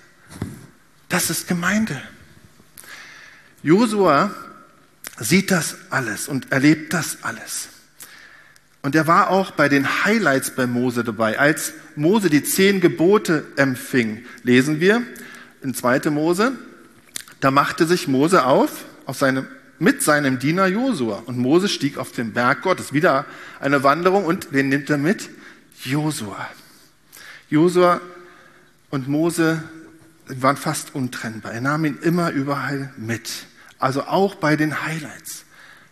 Das 1.09 1.31
ist 1.31 1.49
Gemeinde. 1.49 2.01
Josua 3.63 4.31
sieht 5.19 5.51
das 5.51 5.77
alles 5.91 6.29
und 6.29 6.53
erlebt 6.53 6.93
das 6.93 7.19
alles. 7.23 7.69
Und 8.83 8.95
er 8.95 9.09
war 9.09 9.31
auch 9.31 9.51
bei 9.51 9.69
den 9.69 10.05
Highlights 10.05 10.53
bei 10.53 10.67
Mose 10.67 11.03
dabei. 11.03 11.39
Als 11.39 11.73
Mose 11.97 12.31
die 12.31 12.45
zehn 12.45 12.81
Gebote 12.81 13.45
empfing, 13.57 14.25
lesen 14.45 14.79
wir 14.79 15.03
in 15.63 15.75
2. 15.75 16.11
Mose, 16.11 16.53
da 17.41 17.51
machte 17.51 17.87
sich 17.87 18.07
Mose 18.07 18.45
auf, 18.45 18.85
auf 19.05 19.19
seine, 19.19 19.47
mit 19.79 20.03
seinem 20.03 20.39
Diener 20.39 20.67
Josua. 20.67 21.23
Und 21.27 21.39
Mose 21.39 21.69
stieg 21.69 21.99
auf 21.99 22.13
den 22.13 22.33
Berg 22.33 22.63
Gottes. 22.63 22.93
Wieder 22.93 23.27
eine 23.61 23.83
Wanderung. 23.83 24.25
Und 24.25 24.49
wen 24.53 24.69
nimmt 24.69 24.91
er 24.91 24.99
mit? 24.99 25.31
Josua. 25.85 26.49
Josua 27.49 28.01
und 28.91 29.09
Mose 29.09 29.63
waren 30.29 30.57
fast 30.57 30.95
untrennbar. 30.95 31.53
Er 31.53 31.61
nahm 31.61 31.85
ihn 31.85 31.99
immer 32.03 32.31
überall 32.31 32.93
mit. 32.97 33.31
Also 33.79 34.03
auch 34.05 34.35
bei 34.37 34.57
den 34.57 34.85
Highlights. 34.85 35.45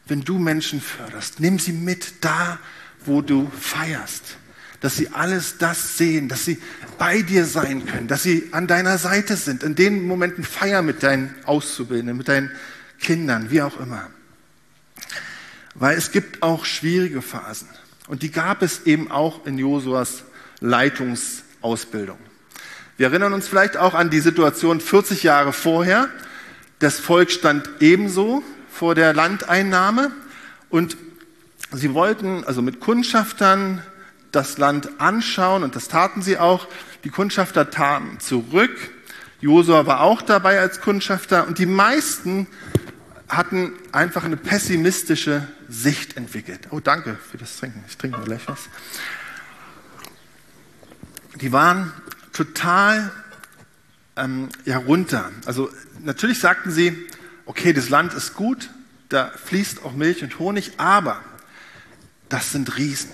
Wenn 0.07 0.23
du 0.23 0.39
Menschen 0.39 0.81
förderst, 0.81 1.41
nimm 1.41 1.59
sie 1.59 1.73
mit 1.73 2.25
da, 2.25 2.59
wo 3.05 3.23
du 3.23 3.51
feierst. 3.59 4.37
Dass 4.81 4.97
sie 4.97 5.09
alles 5.09 5.57
das 5.59 5.97
sehen, 5.97 6.29
dass 6.29 6.45
sie 6.45 6.59
bei 6.99 7.23
dir 7.23 7.47
sein 7.47 7.87
können, 7.87 8.07
dass 8.07 8.23
sie 8.23 8.49
an 8.53 8.67
deiner 8.67 8.99
Seite 8.99 9.37
sind. 9.37 9.63
In 9.63 9.75
den 9.75 10.07
Momenten 10.07 10.45
feier 10.45 10.83
mit 10.83 11.03
deinen 11.03 11.35
Auszubildenden, 11.47 12.19
mit 12.19 12.29
deinen 12.29 12.51
Kindern, 13.01 13.51
wie 13.51 13.63
auch 13.63 13.79
immer. 13.79 14.09
Weil 15.75 15.97
es 15.97 16.13
gibt 16.13 16.43
auch 16.43 16.65
schwierige 16.65 17.23
Phasen. 17.23 17.69
Und 18.07 18.23
die 18.23 18.31
gab 18.31 18.63
es 18.63 18.87
eben 18.87 19.11
auch 19.11 19.47
in 19.47 19.59
Josuas 19.59 20.25
Leitungsausbildung. 20.61 22.19
Wir 22.97 23.09
erinnern 23.09 23.33
uns 23.33 23.49
vielleicht 23.49 23.77
auch 23.77 23.95
an 23.95 24.11
die 24.11 24.21
Situation 24.21 24.81
40 24.81 25.25
Jahre 25.25 25.53
vorher. 25.53 26.09
Das 26.79 27.01
Volk 27.01 27.31
stand 27.31 27.69
ebenso 27.81 28.43
vor 28.71 28.95
der 28.95 29.15
Landeinnahme 29.15 30.13
und 30.71 30.97
sie 31.73 31.95
wollten 31.95 32.45
also 32.45 32.63
mit 32.63 32.81
Kundschaftern 32.81 33.83
das 34.33 34.59
Land 34.59 35.01
anschauen 35.01 35.63
und 35.63 35.77
das 35.77 35.89
taten 35.89 36.23
sie 36.23 36.39
auch. 36.39 36.69
Die 37.05 37.11
Kundschafter 37.11 37.71
taten 37.71 38.21
zurück. 38.21 38.91
Josua 39.41 39.87
war 39.87 40.01
auch 40.01 40.23
dabei 40.23 40.61
als 40.61 40.81
Kundschafter 40.81 41.47
und 41.47 41.59
die 41.59 41.67
meisten 41.67 42.47
hatten 43.29 43.73
einfach 43.93 44.25
eine 44.25 44.37
pessimistische 44.37 45.47
Sicht 45.69 46.17
entwickelt. 46.17 46.69
Oh, 46.71 46.81
danke 46.81 47.17
für 47.31 47.39
das 47.39 47.57
Trinken. 47.57 47.83
Ich 47.89 47.97
trinke 47.97 48.19
mal 48.19 48.25
gleich 48.25 48.47
was. 48.47 48.69
Die 51.41 51.53
waren 51.53 51.93
total 52.33 53.11
ähm, 54.17 54.49
runter. 54.87 55.31
Also 55.47 55.71
natürlich 56.03 56.39
sagten 56.39 56.71
sie, 56.71 56.97
okay, 57.47 57.73
das 57.73 57.89
Land 57.89 58.15
ist 58.15 58.35
gut, 58.35 58.71
da 59.09 59.31
fließt 59.45 59.85
auch 59.85 59.93
Milch 59.93 60.23
und 60.23 60.39
Honig, 60.39 60.73
aber 60.79 61.21
das 62.29 62.53
sind 62.53 62.77
Riesen. 62.77 63.11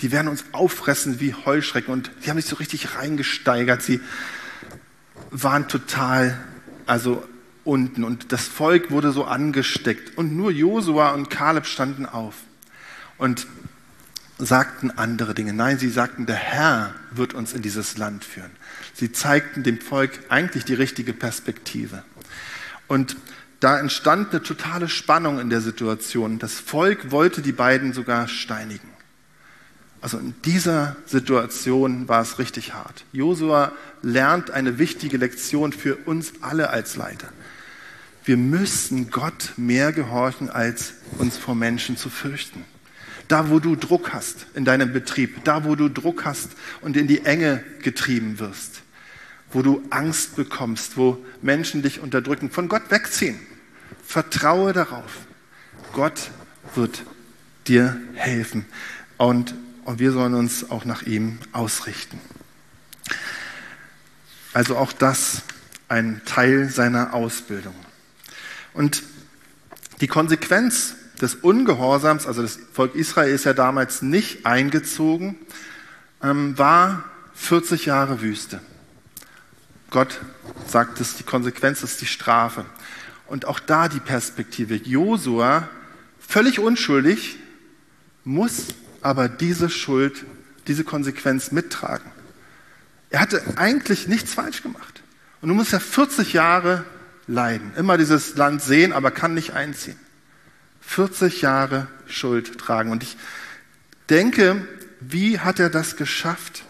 Die 0.00 0.12
werden 0.12 0.28
uns 0.28 0.44
auffressen 0.52 1.20
wie 1.20 1.34
Heuschrecken 1.34 1.92
und 1.92 2.10
die 2.24 2.30
haben 2.30 2.36
sich 2.36 2.50
so 2.50 2.56
richtig 2.56 2.96
reingesteigert. 2.96 3.82
Sie 3.82 4.00
waren 5.42 5.68
total, 5.68 6.38
also 6.86 7.26
unten 7.64 8.04
und 8.04 8.30
das 8.32 8.46
Volk 8.46 8.90
wurde 8.90 9.10
so 9.10 9.24
angesteckt 9.24 10.16
und 10.16 10.36
nur 10.36 10.50
Josua 10.50 11.12
und 11.12 11.28
Kaleb 11.30 11.66
standen 11.66 12.06
auf 12.06 12.34
und 13.18 13.46
sagten 14.38 14.90
andere 14.90 15.34
Dinge. 15.34 15.52
Nein, 15.52 15.78
sie 15.78 15.88
sagten, 15.88 16.26
der 16.26 16.36
Herr 16.36 16.94
wird 17.10 17.34
uns 17.34 17.52
in 17.52 17.62
dieses 17.62 17.98
Land 17.98 18.24
führen. 18.24 18.50
Sie 18.92 19.12
zeigten 19.12 19.62
dem 19.62 19.80
Volk 19.80 20.18
eigentlich 20.28 20.64
die 20.64 20.74
richtige 20.74 21.12
Perspektive. 21.12 22.04
Und 22.86 23.16
da 23.60 23.78
entstand 23.78 24.30
eine 24.30 24.42
totale 24.42 24.88
Spannung 24.88 25.38
in 25.40 25.50
der 25.50 25.60
Situation. 25.60 26.38
Das 26.38 26.54
Volk 26.54 27.10
wollte 27.10 27.42
die 27.42 27.52
beiden 27.52 27.92
sogar 27.92 28.28
steinigen. 28.28 28.93
Also 30.04 30.18
in 30.18 30.34
dieser 30.44 30.96
Situation 31.06 32.08
war 32.08 32.20
es 32.20 32.38
richtig 32.38 32.74
hart. 32.74 33.06
Josua 33.12 33.72
lernt 34.02 34.50
eine 34.50 34.78
wichtige 34.78 35.16
Lektion 35.16 35.72
für 35.72 35.96
uns 35.96 36.34
alle 36.42 36.68
als 36.68 36.96
Leiter. 36.96 37.30
Wir 38.22 38.36
müssen 38.36 39.10
Gott 39.10 39.54
mehr 39.56 39.92
gehorchen, 39.92 40.50
als 40.50 40.92
uns 41.16 41.38
vor 41.38 41.54
Menschen 41.54 41.96
zu 41.96 42.10
fürchten. 42.10 42.66
Da, 43.28 43.48
wo 43.48 43.60
du 43.60 43.76
Druck 43.76 44.12
hast 44.12 44.44
in 44.52 44.66
deinem 44.66 44.92
Betrieb, 44.92 45.42
da, 45.44 45.64
wo 45.64 45.74
du 45.74 45.88
Druck 45.88 46.26
hast 46.26 46.50
und 46.82 46.98
in 46.98 47.06
die 47.06 47.24
Enge 47.24 47.64
getrieben 47.82 48.38
wirst, 48.38 48.82
wo 49.52 49.62
du 49.62 49.82
Angst 49.88 50.36
bekommst, 50.36 50.98
wo 50.98 51.16
Menschen 51.40 51.80
dich 51.80 52.00
unterdrücken, 52.00 52.50
von 52.50 52.68
Gott 52.68 52.90
wegziehen. 52.90 53.38
Vertraue 54.04 54.74
darauf. 54.74 55.20
Gott 55.94 56.30
wird 56.74 57.04
dir 57.66 57.98
helfen. 58.12 58.66
Und, 59.16 59.54
und 59.84 59.98
wir 59.98 60.12
sollen 60.12 60.34
uns 60.34 60.70
auch 60.70 60.84
nach 60.84 61.02
ihm 61.02 61.38
ausrichten. 61.52 62.20
Also 64.52 64.76
auch 64.76 64.92
das 64.92 65.42
ein 65.88 66.22
Teil 66.24 66.68
seiner 66.68 67.14
Ausbildung. 67.14 67.74
Und 68.72 69.02
die 70.00 70.06
Konsequenz 70.06 70.94
des 71.20 71.34
Ungehorsams, 71.36 72.26
also 72.26 72.42
das 72.42 72.58
Volk 72.72 72.94
Israel 72.94 73.32
ist 73.32 73.44
ja 73.44 73.52
damals 73.52 74.02
nicht 74.02 74.46
eingezogen, 74.46 75.36
ähm, 76.22 76.58
war 76.58 77.04
40 77.34 77.86
Jahre 77.86 78.20
Wüste. 78.20 78.60
Gott 79.90 80.20
sagt 80.66 81.00
es, 81.00 81.16
die 81.16 81.22
Konsequenz 81.22 81.82
ist 81.82 82.00
die 82.00 82.06
Strafe. 82.06 82.64
Und 83.26 83.44
auch 83.46 83.60
da 83.60 83.88
die 83.88 84.00
Perspektive. 84.00 84.74
Josua, 84.74 85.68
völlig 86.18 86.58
unschuldig, 86.58 87.36
muss 88.24 88.68
aber 89.04 89.28
diese 89.28 89.68
Schuld, 89.68 90.24
diese 90.66 90.82
Konsequenz 90.82 91.52
mittragen. 91.52 92.10
Er 93.10 93.20
hatte 93.20 93.42
eigentlich 93.56 94.08
nichts 94.08 94.32
falsch 94.32 94.62
gemacht. 94.62 95.02
Und 95.42 95.50
du 95.50 95.54
musst 95.54 95.72
ja 95.72 95.78
40 95.78 96.32
Jahre 96.32 96.86
leiden. 97.26 97.72
Immer 97.76 97.98
dieses 97.98 98.36
Land 98.36 98.62
sehen, 98.62 98.94
aber 98.94 99.10
kann 99.10 99.34
nicht 99.34 99.52
einziehen. 99.52 99.98
40 100.80 101.42
Jahre 101.42 101.86
Schuld 102.06 102.58
tragen. 102.58 102.90
Und 102.90 103.02
ich 103.02 103.18
denke, 104.08 104.66
wie 105.00 105.38
hat 105.38 105.60
er 105.60 105.68
das 105.68 105.96
geschafft? 105.96 106.64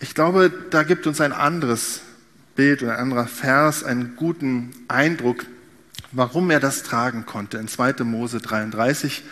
Ich 0.00 0.12
glaube, 0.12 0.52
da 0.70 0.82
gibt 0.82 1.06
uns 1.06 1.20
ein 1.20 1.32
anderes 1.32 2.00
Bild 2.56 2.82
oder 2.82 2.94
ein 2.94 2.98
anderer 2.98 3.28
Vers 3.28 3.84
einen 3.84 4.16
guten 4.16 4.72
Eindruck, 4.88 5.46
warum 6.10 6.50
er 6.50 6.58
das 6.58 6.82
tragen 6.82 7.26
konnte. 7.26 7.58
In 7.58 7.68
2. 7.68 8.02
Mose 8.02 8.40
33 8.40 9.22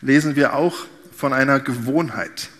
lesen 0.00 0.36
wir 0.36 0.54
auch 0.54 0.86
von 1.16 1.32
einer 1.32 1.60
Gewohnheit. 1.60 2.50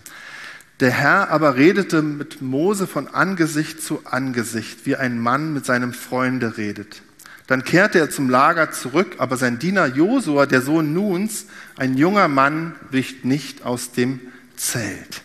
Der 0.80 0.90
Herr 0.90 1.30
aber 1.30 1.56
redete 1.56 2.02
mit 2.02 2.42
Mose 2.42 2.86
von 2.86 3.08
Angesicht 3.08 3.82
zu 3.82 4.00
Angesicht, 4.04 4.84
wie 4.84 4.96
ein 4.96 5.18
Mann 5.18 5.54
mit 5.54 5.64
seinem 5.64 5.94
Freunde 5.94 6.58
redet. 6.58 7.02
Dann 7.46 7.64
kehrte 7.64 7.98
er 7.98 8.10
zum 8.10 8.28
Lager 8.28 8.72
zurück, 8.72 9.16
aber 9.18 9.36
sein 9.36 9.58
Diener 9.58 9.86
Josua, 9.86 10.46
der 10.46 10.62
Sohn 10.62 10.92
Nuns, 10.92 11.46
ein 11.76 11.96
junger 11.96 12.28
Mann, 12.28 12.74
wich 12.90 13.24
nicht 13.24 13.64
aus 13.64 13.92
dem 13.92 14.20
Zelt. 14.56 15.22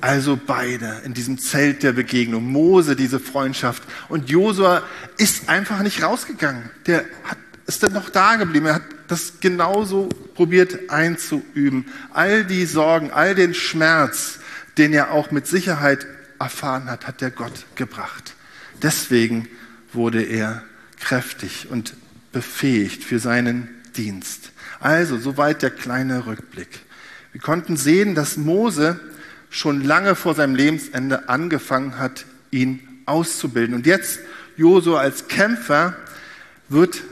Also 0.00 0.38
beide 0.46 1.02
in 1.04 1.14
diesem 1.14 1.38
Zelt 1.38 1.82
der 1.82 1.92
Begegnung. 1.92 2.44
Mose, 2.50 2.94
diese 2.94 3.18
Freundschaft. 3.18 3.82
Und 4.08 4.30
Josua 4.30 4.82
ist 5.16 5.48
einfach 5.48 5.82
nicht 5.82 6.02
rausgegangen. 6.02 6.70
Der 6.86 7.04
hat, 7.24 7.38
ist 7.66 7.82
dann 7.82 7.92
noch 7.92 8.08
da 8.08 8.36
geblieben. 8.36 8.66
Er 8.66 8.76
hat 8.76 8.82
das 9.08 9.40
genauso 9.40 10.08
probiert 10.34 10.90
einzuüben. 10.90 11.86
All 12.12 12.44
die 12.44 12.66
Sorgen, 12.66 13.10
all 13.10 13.34
den 13.34 13.54
Schmerz, 13.54 14.38
den 14.76 14.92
er 14.92 15.10
auch 15.10 15.30
mit 15.30 15.46
Sicherheit 15.46 16.06
erfahren 16.38 16.88
hat, 16.90 17.06
hat 17.06 17.20
der 17.20 17.30
Gott 17.30 17.66
gebracht. 17.74 18.34
Deswegen 18.82 19.48
wurde 19.92 20.22
er 20.22 20.62
kräftig 21.00 21.68
und 21.70 21.94
befähigt 22.32 23.02
für 23.02 23.18
seinen 23.18 23.68
Dienst. 23.96 24.52
Also, 24.80 25.18
soweit 25.18 25.62
der 25.62 25.70
kleine 25.70 26.26
Rückblick. 26.26 26.80
Wir 27.32 27.40
konnten 27.40 27.76
sehen, 27.76 28.14
dass 28.14 28.36
Mose 28.36 29.00
schon 29.50 29.82
lange 29.82 30.14
vor 30.14 30.34
seinem 30.34 30.54
Lebensende 30.54 31.28
angefangen 31.28 31.98
hat, 31.98 32.26
ihn 32.50 32.80
auszubilden. 33.06 33.74
Und 33.74 33.86
jetzt, 33.86 34.20
Josua 34.56 35.00
als 35.00 35.28
Kämpfer, 35.28 35.96
wird 36.68 37.02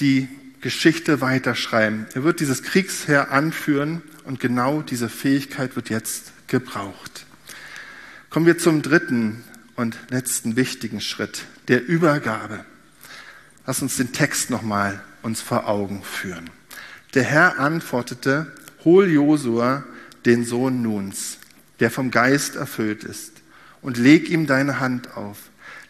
die 0.00 0.28
Geschichte 0.60 1.20
weiterschreiben. 1.20 2.06
Er 2.14 2.24
wird 2.24 2.40
dieses 2.40 2.62
Kriegsheer 2.62 3.30
anführen 3.30 4.02
und 4.24 4.40
genau 4.40 4.82
diese 4.82 5.08
Fähigkeit 5.08 5.76
wird 5.76 5.90
jetzt 5.90 6.32
gebraucht. 6.46 7.26
Kommen 8.30 8.46
wir 8.46 8.58
zum 8.58 8.82
dritten 8.82 9.44
und 9.76 9.96
letzten 10.10 10.56
wichtigen 10.56 11.00
Schritt, 11.00 11.44
der 11.68 11.86
Übergabe. 11.86 12.64
Lass 13.66 13.82
uns 13.82 13.96
den 13.96 14.12
Text 14.12 14.50
nochmal 14.50 15.02
uns 15.22 15.40
vor 15.40 15.68
Augen 15.68 16.02
führen. 16.02 16.50
Der 17.14 17.24
Herr 17.24 17.58
antwortete, 17.58 18.52
hol 18.84 19.08
Josua, 19.08 19.84
den 20.24 20.44
Sohn 20.44 20.82
Nuns, 20.82 21.38
der 21.80 21.90
vom 21.90 22.10
Geist 22.10 22.56
erfüllt 22.56 23.04
ist, 23.04 23.32
und 23.82 23.98
leg 23.98 24.30
ihm 24.30 24.46
deine 24.46 24.80
Hand 24.80 25.16
auf. 25.16 25.38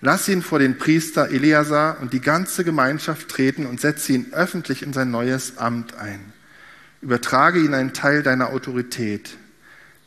Lass 0.06 0.28
ihn 0.28 0.40
vor 0.40 0.60
den 0.60 0.78
Priester 0.78 1.30
Eleazar 1.30 1.98
und 2.00 2.12
die 2.12 2.20
ganze 2.20 2.62
Gemeinschaft 2.62 3.28
treten 3.28 3.66
und 3.66 3.80
setze 3.80 4.12
ihn 4.12 4.32
öffentlich 4.32 4.82
in 4.82 4.92
sein 4.92 5.10
neues 5.10 5.58
Amt 5.58 5.96
ein. 5.96 6.20
Übertrage 7.02 7.58
ihn 7.58 7.74
einen 7.74 7.92
Teil 7.92 8.22
deiner 8.22 8.50
Autorität 8.50 9.36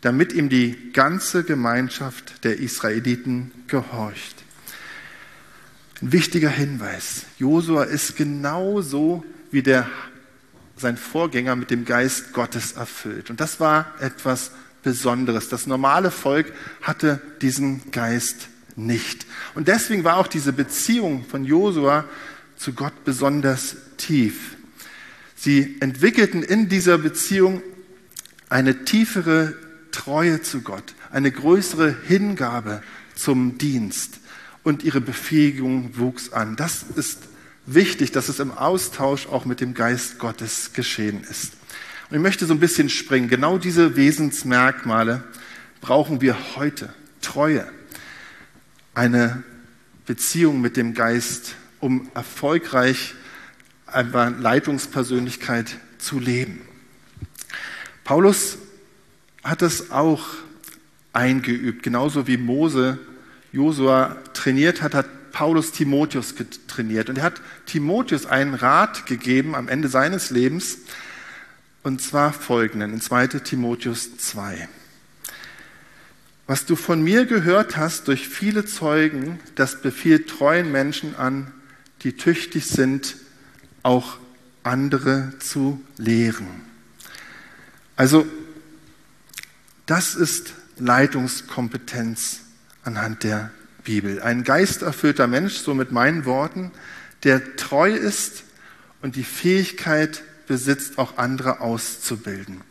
damit 0.02 0.34
ihm 0.34 0.50
die 0.50 0.92
ganze 0.94 1.44
Gemeinschaft 1.44 2.44
der 2.44 2.60
Israeliten 2.60 3.52
gehorcht. 3.68 4.44
Ein 6.02 6.14
wichtiger 6.14 6.50
Hinweis. 6.50 7.26
Josua 7.38 7.84
ist 7.84 8.16
genauso 8.16 9.26
wie 9.52 9.62
der, 9.62 9.90
sein 10.78 10.96
Vorgänger 10.96 11.58
mit 11.58 11.72
dem 11.72 11.84
Geist 11.84 12.32
Gottes 12.32 12.74
erfüllt. 12.74 13.30
Und 13.30 13.42
das 13.42 13.60
war 13.60 13.94
etwas 14.00 14.52
Besonderes. 14.82 15.50
Das 15.50 15.68
normale 15.68 16.10
Volk 16.10 16.54
hatte 16.82 17.20
diesen 17.42 17.92
Geist 17.92 18.48
nicht. 18.86 19.26
Und 19.56 19.68
deswegen 19.68 20.04
war 20.04 20.18
auch 20.18 20.28
diese 20.28 20.54
Beziehung 20.54 21.26
von 21.26 21.44
Josua 21.44 22.06
zu 22.56 22.74
Gott 22.74 23.06
besonders 23.06 23.76
tief. 23.98 24.58
Sie 25.36 25.78
entwickelten 25.80 26.44
in 26.44 26.68
dieser 26.68 26.98
Beziehung 26.98 27.62
eine 28.50 28.84
tiefere 28.84 29.56
Treue 29.92 30.42
zu 30.42 30.62
Gott, 30.62 30.96
eine 31.12 31.32
größere 31.32 31.96
Hingabe 32.08 32.82
zum 33.16 33.58
Dienst 33.58 34.20
und 34.64 34.84
ihre 34.84 35.02
Befähigung 35.02 35.92
wuchs 35.98 36.34
an. 36.34 36.56
Das 36.56 36.84
ist 36.96 37.20
wichtig, 37.66 38.12
dass 38.12 38.30
es 38.30 38.40
im 38.40 38.52
Austausch 38.52 39.28
auch 39.28 39.46
mit 39.46 39.62
dem 39.62 39.74
Geist 39.74 40.20
Gottes 40.20 40.74
geschehen 40.74 41.24
ist. 41.30 41.54
Und 42.10 42.18
ich 42.18 42.22
möchte 42.22 42.46
so 42.46 42.54
ein 42.54 42.60
bisschen 42.60 42.90
springen. 42.90 43.30
Genau 43.30 43.58
diese 43.58 43.96
Wesensmerkmale 43.96 45.24
brauchen 45.82 46.22
wir 46.22 46.36
heute. 46.56 46.94
Treue, 47.22 47.68
eine 49.00 49.44
Beziehung 50.06 50.60
mit 50.60 50.76
dem 50.76 50.94
Geist, 50.94 51.56
um 51.80 52.10
erfolgreich 52.16 53.16
eine 53.88 54.32
Leitungspersönlichkeit 54.32 55.78
zu 56.00 56.20
leben. 56.20 56.60
Paulus 58.04 58.58
hat 59.42 59.62
es 59.62 59.92
auch 59.92 60.26
eingeübt, 61.14 61.82
genauso 61.82 62.28
wie 62.28 62.36
Mose 62.36 63.00
Josua 63.54 64.18
trainiert 64.34 64.82
hat, 64.82 64.94
hat 64.94 65.32
Paulus 65.32 65.72
Timotheus 65.72 66.36
trainiert. 66.68 67.10
Und 67.10 67.20
er 67.20 67.24
hat 67.24 67.42
Timotheus 67.68 68.26
einen 68.26 68.54
Rat 68.54 69.06
gegeben 69.06 69.56
am 69.56 69.70
Ende 69.70 69.88
seines 69.88 70.30
Lebens, 70.30 70.80
und 71.84 72.02
zwar 72.02 72.34
folgenden, 72.34 72.92
in 72.92 73.00
2 73.00 73.28
Timotheus 73.28 74.18
2. 74.18 74.68
Was 76.50 76.66
du 76.66 76.76
von 76.76 77.04
mir 77.04 77.28
gehört 77.28 77.78
hast 77.78 78.08
durch 78.08 78.28
viele 78.28 78.66
Zeugen, 78.66 79.40
das 79.54 79.84
befiehlt 79.84 80.28
treuen 80.32 80.72
Menschen 80.72 81.16
an, 81.16 81.52
die 82.02 82.14
tüchtig 82.14 82.66
sind, 82.66 83.18
auch 83.84 84.18
andere 84.64 85.34
zu 85.38 85.80
lehren. 85.98 86.48
Also, 87.96 88.26
das 89.86 90.16
ist 90.16 90.56
Leitungskompetenz 90.80 92.40
anhand 92.84 93.24
der 93.24 93.52
Bibel. 93.84 94.20
Ein 94.20 94.44
geisterfüllter 94.44 95.28
Mensch, 95.28 95.58
so 95.58 95.76
mit 95.76 95.92
meinen 95.92 96.26
Worten, 96.26 96.72
der 97.22 97.58
treu 97.58 97.94
ist 97.94 98.44
und 99.04 99.18
die 99.18 99.24
Fähigkeit 99.24 100.24
besitzt, 100.48 100.98
auch 100.98 101.20
andere 101.20 101.62
auszubilden. 101.62 102.62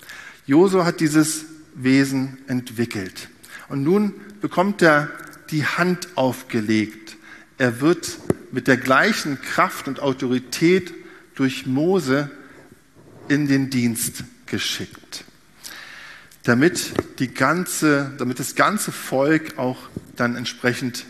Josu 0.46 0.84
hat 0.84 0.98
dieses 0.98 1.44
Wesen 1.76 2.38
entwickelt. 2.48 3.28
Und 3.68 3.82
nun 3.82 4.14
bekommt 4.40 4.82
er 4.82 5.10
die 5.50 5.64
Hand 5.64 6.08
aufgelegt. 6.16 7.16
Er 7.58 7.80
wird 7.80 8.18
mit 8.52 8.66
der 8.66 8.76
gleichen 8.76 9.40
Kraft 9.40 9.88
und 9.88 10.00
Autorität 10.00 10.94
durch 11.34 11.66
Mose 11.66 12.30
in 13.28 13.46
den 13.46 13.70
Dienst 13.70 14.24
geschickt, 14.46 15.24
damit, 16.44 16.92
die 17.18 17.28
ganze, 17.28 18.12
damit 18.18 18.40
das 18.40 18.54
ganze 18.54 18.90
Volk 18.90 19.58
auch 19.58 19.78
dann 20.16 20.34
entsprechend 20.36 21.04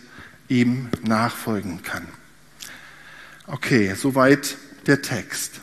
ihm 0.49 0.89
nachfolgen 1.03 1.83
kann. 1.83 2.07
Okay, 3.47 3.95
soweit 3.95 4.57
der 4.87 5.01
Text. 5.01 5.61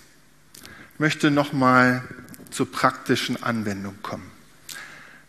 Ich 0.94 1.00
möchte 1.00 1.30
nochmal 1.30 2.04
zur 2.52 2.72
praktischen 2.72 3.44
Anwendung 3.44 3.96
kommen. 4.02 4.32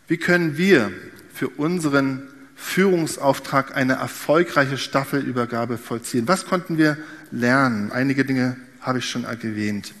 Wie 0.07 0.17
können 0.17 0.57
wir 0.57 0.91
für 1.37 1.49
unseren 1.49 2.27
Führungsauftrag 2.55 3.75
eine 3.75 3.93
erfolgreiche 3.93 4.79
Staffelübergabe 4.79 5.77
vollziehen? 5.77 6.27
Was 6.27 6.47
konnten 6.47 6.79
wir 6.79 6.97
lernen? 7.31 7.91
Einige 7.91 8.25
Dinge 8.25 8.57
habe 8.81 8.99
ich 8.99 9.09
schon 9.09 9.23
erwähnt. 9.23 9.93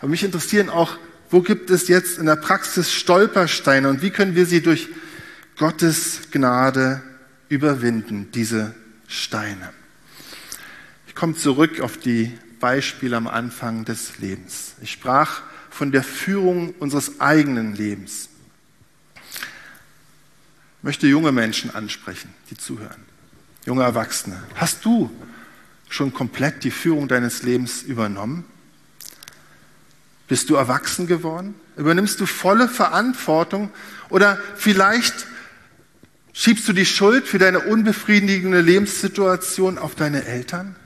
Aber 0.00 0.08
mich 0.08 0.24
interessieren 0.24 0.68
auch, 0.68 0.98
wo 1.30 1.42
gibt 1.42 1.70
es 1.70 1.86
jetzt 1.86 2.18
in 2.18 2.26
der 2.26 2.34
Praxis 2.34 2.92
Stolpersteine 2.92 3.88
und 3.88 4.02
wie 4.02 4.10
können 4.10 4.34
wir 4.34 4.46
sie 4.46 4.62
durch 4.62 4.88
Gottes 5.56 6.22
Gnade 6.32 7.02
überwinden, 7.48 8.28
diese 8.34 8.74
Steine? 9.06 9.70
Ich 11.06 11.14
komme 11.14 11.36
zurück 11.36 11.80
auf 11.80 11.98
die 11.98 12.36
Beispiele 12.58 13.16
am 13.16 13.28
Anfang 13.28 13.84
des 13.84 14.18
Lebens. 14.18 14.74
Ich 14.82 14.90
sprach 14.90 15.42
von 15.70 15.92
der 15.92 16.02
Führung 16.02 16.74
unseres 16.80 17.20
eigenen 17.20 17.76
Lebens. 17.76 18.29
Ich 20.80 20.84
möchte 20.84 21.06
junge 21.06 21.30
Menschen 21.30 21.74
ansprechen, 21.74 22.32
die 22.48 22.56
zuhören. 22.56 23.04
Junge 23.66 23.82
Erwachsene. 23.82 24.42
Hast 24.54 24.82
du 24.86 25.10
schon 25.90 26.14
komplett 26.14 26.64
die 26.64 26.70
Führung 26.70 27.06
deines 27.06 27.42
Lebens 27.42 27.82
übernommen? 27.82 28.46
Bist 30.26 30.48
du 30.48 30.54
erwachsen 30.54 31.06
geworden? 31.06 31.54
Übernimmst 31.76 32.18
du 32.18 32.24
volle 32.24 32.66
Verantwortung? 32.66 33.68
Oder 34.08 34.38
vielleicht 34.56 35.26
schiebst 36.32 36.66
du 36.66 36.72
die 36.72 36.86
Schuld 36.86 37.28
für 37.28 37.38
deine 37.38 37.60
unbefriedigende 37.60 38.62
Lebenssituation 38.62 39.76
auf 39.76 39.94
deine 39.96 40.24
Eltern? 40.24 40.76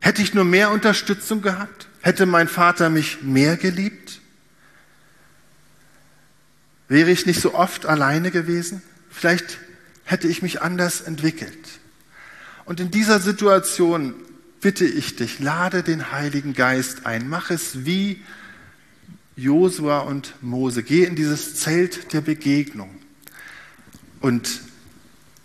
Hätte 0.00 0.22
ich 0.22 0.32
nur 0.32 0.44
mehr 0.44 0.70
Unterstützung 0.70 1.42
gehabt? 1.42 1.88
Hätte 2.00 2.24
mein 2.24 2.48
Vater 2.48 2.88
mich 2.88 3.20
mehr 3.20 3.58
geliebt? 3.58 4.22
Wäre 6.88 7.10
ich 7.10 7.26
nicht 7.26 7.40
so 7.40 7.54
oft 7.54 7.86
alleine 7.86 8.30
gewesen? 8.30 8.82
Vielleicht 9.10 9.58
hätte 10.04 10.28
ich 10.28 10.42
mich 10.42 10.60
anders 10.60 11.00
entwickelt. 11.00 11.80
Und 12.64 12.80
in 12.80 12.90
dieser 12.90 13.20
Situation 13.20 14.14
bitte 14.60 14.84
ich 14.84 15.16
dich, 15.16 15.40
lade 15.40 15.82
den 15.82 16.12
Heiligen 16.12 16.54
Geist 16.54 17.06
ein. 17.06 17.28
Mach 17.28 17.50
es 17.50 17.84
wie 17.84 18.22
Josua 19.36 20.00
und 20.00 20.34
Mose. 20.42 20.82
Geh 20.82 21.04
in 21.04 21.16
dieses 21.16 21.56
Zelt 21.56 22.12
der 22.12 22.20
Begegnung. 22.20 22.90
Und 24.20 24.60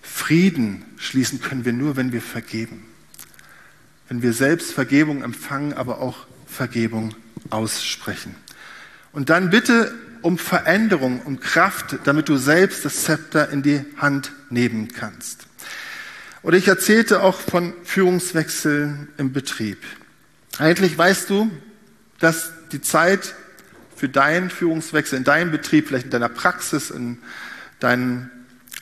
Frieden 0.01 0.85
schließen 0.97 1.41
können 1.41 1.65
wir 1.65 1.73
nur, 1.73 1.95
wenn 1.95 2.11
wir 2.11 2.21
vergeben. 2.21 2.85
Wenn 4.07 4.21
wir 4.21 4.33
selbst 4.33 4.71
Vergebung 4.71 5.23
empfangen, 5.23 5.73
aber 5.73 5.99
auch 5.99 6.27
Vergebung 6.47 7.15
aussprechen. 7.49 8.35
Und 9.11 9.29
dann 9.29 9.49
bitte 9.49 9.93
um 10.21 10.37
Veränderung, 10.37 11.21
um 11.23 11.39
Kraft, 11.39 11.97
damit 12.03 12.29
du 12.29 12.37
selbst 12.37 12.85
das 12.85 13.03
Zepter 13.03 13.49
in 13.49 13.61
die 13.61 13.85
Hand 13.97 14.31
nehmen 14.49 14.87
kannst. 14.89 15.47
Oder 16.41 16.57
ich 16.57 16.67
erzählte 16.67 17.21
auch 17.21 17.39
von 17.39 17.73
Führungswechseln 17.83 19.09
im 19.17 19.33
Betrieb. 19.33 19.79
Eigentlich 20.57 20.97
weißt 20.97 21.29
du, 21.29 21.51
dass 22.19 22.51
die 22.71 22.81
Zeit 22.81 23.35
für 23.95 24.09
deinen 24.09 24.49
Führungswechsel 24.49 25.17
in 25.17 25.23
deinem 25.23 25.51
Betrieb, 25.51 25.87
vielleicht 25.87 26.05
in 26.05 26.11
deiner 26.11 26.29
Praxis, 26.29 26.89
in, 26.89 27.17
dein, 27.79 28.29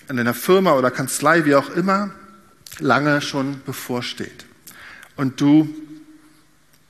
in 0.10 0.18
deiner 0.18 0.36
Firma 0.36 0.74
oder 0.74 0.92
Kanzlei, 0.92 1.46
wie 1.46 1.56
auch 1.56 1.70
immer, 1.72 2.12
lange 2.80 3.22
schon 3.22 3.62
bevorsteht. 3.66 4.46
Und 5.16 5.42
du 5.42 5.74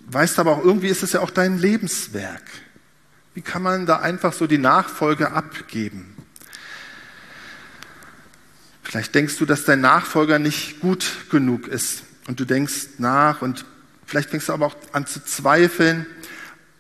weißt 0.08 0.40
aber 0.40 0.58
auch, 0.58 0.64
irgendwie 0.64 0.88
ist 0.88 1.04
es 1.04 1.14
ja 1.14 1.22
auch 1.22 1.32
dein 1.32 1.58
Lebenswerk. 1.58 2.44
Wie 3.38 3.44
kann 3.44 3.62
man 3.62 3.86
da 3.86 4.00
einfach 4.00 4.34
so 4.34 4.48
die 4.48 4.58
Nachfolge 4.58 5.32
abgeben? 5.32 6.16
Vielleicht 8.82 9.14
denkst 9.14 9.38
du, 9.38 9.46
dass 9.46 9.64
dein 9.64 9.80
Nachfolger 9.80 10.40
nicht 10.40 10.80
gut 10.80 11.06
genug 11.30 11.68
ist 11.68 12.02
und 12.26 12.40
du 12.40 12.46
denkst 12.46 12.88
nach 12.98 13.44
und 13.44 13.64
vielleicht 14.08 14.32
fängst 14.32 14.50
du 14.50 14.54
aber 14.54 14.66
auch 14.66 14.76
an 14.92 15.06
zu 15.06 15.24
zweifeln 15.24 16.08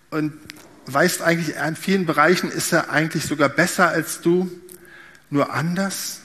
und 0.09 0.33
weißt 0.87 1.21
eigentlich, 1.21 1.57
in 1.57 1.75
vielen 1.75 2.07
Bereichen 2.07 2.49
ist 2.49 2.73
er 2.73 2.89
eigentlich 2.89 3.25
sogar 3.25 3.49
besser 3.49 3.89
als 3.89 4.21
du, 4.21 4.49
nur 5.29 5.53
anders. 5.53 6.21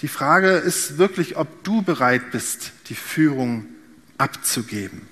Die 0.00 0.06
Frage 0.06 0.50
ist 0.50 0.96
wirklich, 0.96 1.36
ob 1.36 1.64
du 1.64 1.82
bereit 1.82 2.30
bist, 2.30 2.70
die 2.86 2.94
Führung 2.94 3.66
abzugeben. 4.16 5.08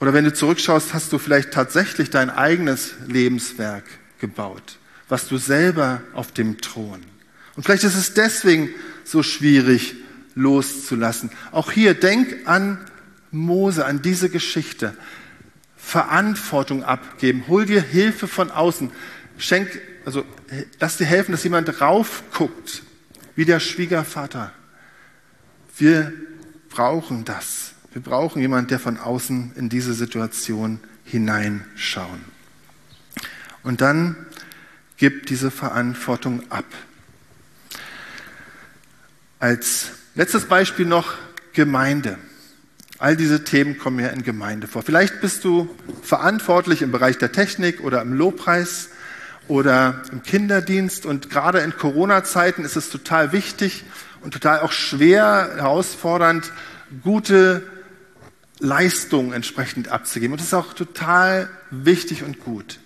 Oder 0.00 0.12
wenn 0.12 0.24
du 0.24 0.32
zurückschaust, 0.32 0.94
hast 0.94 1.12
du 1.12 1.18
vielleicht 1.18 1.52
tatsächlich 1.52 2.10
dein 2.10 2.30
eigenes 2.30 2.94
Lebenswerk 3.06 3.84
gebaut, 4.20 4.78
was 5.08 5.26
du 5.28 5.38
selber 5.38 6.02
auf 6.14 6.32
dem 6.32 6.60
Thron. 6.60 7.02
Und 7.56 7.64
vielleicht 7.64 7.84
ist 7.84 7.96
es 7.96 8.14
deswegen 8.14 8.70
so 9.04 9.22
schwierig 9.22 9.96
loszulassen. 10.34 11.30
Auch 11.50 11.72
hier 11.72 11.94
denk 11.94 12.46
an 12.46 12.78
Mose, 13.32 13.84
an 13.84 14.02
diese 14.02 14.30
Geschichte. 14.30 14.96
Verantwortung 15.76 16.84
abgeben. 16.84 17.44
Hol 17.48 17.64
dir 17.66 17.82
Hilfe 17.82 18.28
von 18.28 18.50
außen. 18.50 18.90
Schenk, 19.38 19.80
also 20.04 20.24
lass 20.78 20.98
dir 20.98 21.06
helfen, 21.06 21.32
dass 21.32 21.44
jemand 21.44 21.80
raufguckt, 21.80 22.82
wie 23.34 23.44
der 23.44 23.58
Schwiegervater. 23.58 24.52
Wir 25.76 26.12
brauchen 26.68 27.24
das. 27.24 27.72
Wir 27.92 28.02
brauchen 28.02 28.42
jemand, 28.42 28.70
der 28.70 28.78
von 28.78 28.98
außen 28.98 29.52
in 29.56 29.68
diese 29.68 29.94
Situation 29.94 30.80
hineinschauen. 31.04 32.24
Und 33.62 33.80
dann 33.80 34.16
gibt 34.98 35.30
diese 35.30 35.50
Verantwortung 35.50 36.42
ab. 36.50 36.66
Als 39.38 39.92
letztes 40.14 40.46
Beispiel 40.46 40.84
noch 40.84 41.14
Gemeinde. 41.52 42.18
All 42.98 43.16
diese 43.16 43.44
Themen 43.44 43.78
kommen 43.78 44.00
ja 44.00 44.08
in 44.08 44.22
Gemeinde 44.22 44.66
vor. 44.66 44.82
Vielleicht 44.82 45.20
bist 45.20 45.44
du 45.44 45.74
verantwortlich 46.02 46.82
im 46.82 46.90
Bereich 46.90 47.16
der 47.16 47.32
Technik 47.32 47.80
oder 47.80 48.02
im 48.02 48.12
Lobpreis 48.12 48.90
oder 49.46 50.02
im 50.12 50.22
Kinderdienst. 50.22 51.06
Und 51.06 51.30
gerade 51.30 51.60
in 51.60 51.76
Corona-Zeiten 51.76 52.64
ist 52.64 52.76
es 52.76 52.90
total 52.90 53.32
wichtig 53.32 53.84
und 54.20 54.34
total 54.34 54.60
auch 54.60 54.72
schwer, 54.72 55.52
herausfordernd, 55.56 56.52
gute 57.02 57.62
Leistungen 58.60 59.32
entsprechend 59.32 59.88
abzugeben. 59.88 60.32
Und 60.32 60.40
das 60.40 60.48
ist 60.48 60.54
auch 60.54 60.72
total 60.72 61.48
wichtig 61.70 62.22
und 62.22 62.40
gut. 62.40 62.78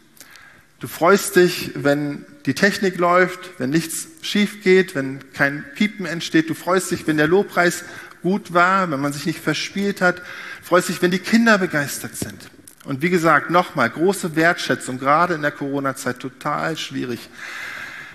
Du 0.81 0.89
freust 0.89 1.37
dich, 1.37 1.71
wenn 1.75 2.27
die 2.45 2.55
Technik 2.55 2.99
läuft, 2.99 3.59
wenn 3.59 3.71
nichts 3.71 4.09
schief 4.21 4.63
geht, 4.63 4.95
wenn 4.95 5.33
kein 5.33 5.65
Piepen 5.77 6.07
entsteht. 6.07 6.51
Du 6.51 6.55
freust 6.55 6.91
dich, 6.91 7.07
wenn 7.07 7.17
der 7.17 7.29
Lobpreis 7.29 7.85
gut 8.23 8.53
war, 8.53 8.91
wenn 8.91 9.01
man 9.01 9.13
sich 9.13 9.27
nicht 9.27 9.39
verspielt 9.39 10.01
hat. 10.01 10.19
Du 10.19 10.65
freust 10.65 10.89
dich, 10.89 11.01
wenn 11.01 11.13
die 11.13 11.21
Kinder 11.21 11.59
begeistert 11.59 12.17
sind. 12.17 12.51
Und 12.85 13.01
wie 13.01 13.11
gesagt, 13.11 13.51
nochmal, 13.51 13.91
große 13.91 14.35
Wertschätzung, 14.35 14.99
gerade 14.99 15.35
in 15.35 15.43
der 15.43 15.53
Corona-Zeit 15.53 16.19
total 16.19 16.77
schwierig. 16.77 17.29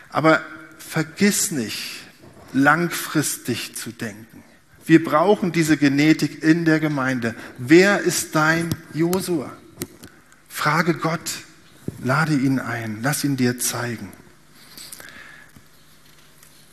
Aber 0.09 0.41
vergiss 0.77 1.51
nicht, 1.51 2.01
langfristig 2.51 3.75
zu 3.75 3.91
denken. 3.91 4.26
Wir 4.87 5.03
brauchen 5.03 5.51
diese 5.51 5.75
Genetik 5.75 6.41
in 6.43 6.63
der 6.63 6.79
Gemeinde. 6.79 7.35
Wer 7.57 7.99
ist 7.99 8.35
dein 8.35 8.69
Josua? 8.93 9.51
Frage 10.47 10.93
Gott, 10.93 11.29
lade 12.01 12.33
ihn 12.33 12.59
ein, 12.59 12.99
lass 13.03 13.25
ihn 13.25 13.35
dir 13.35 13.59
zeigen, 13.59 14.13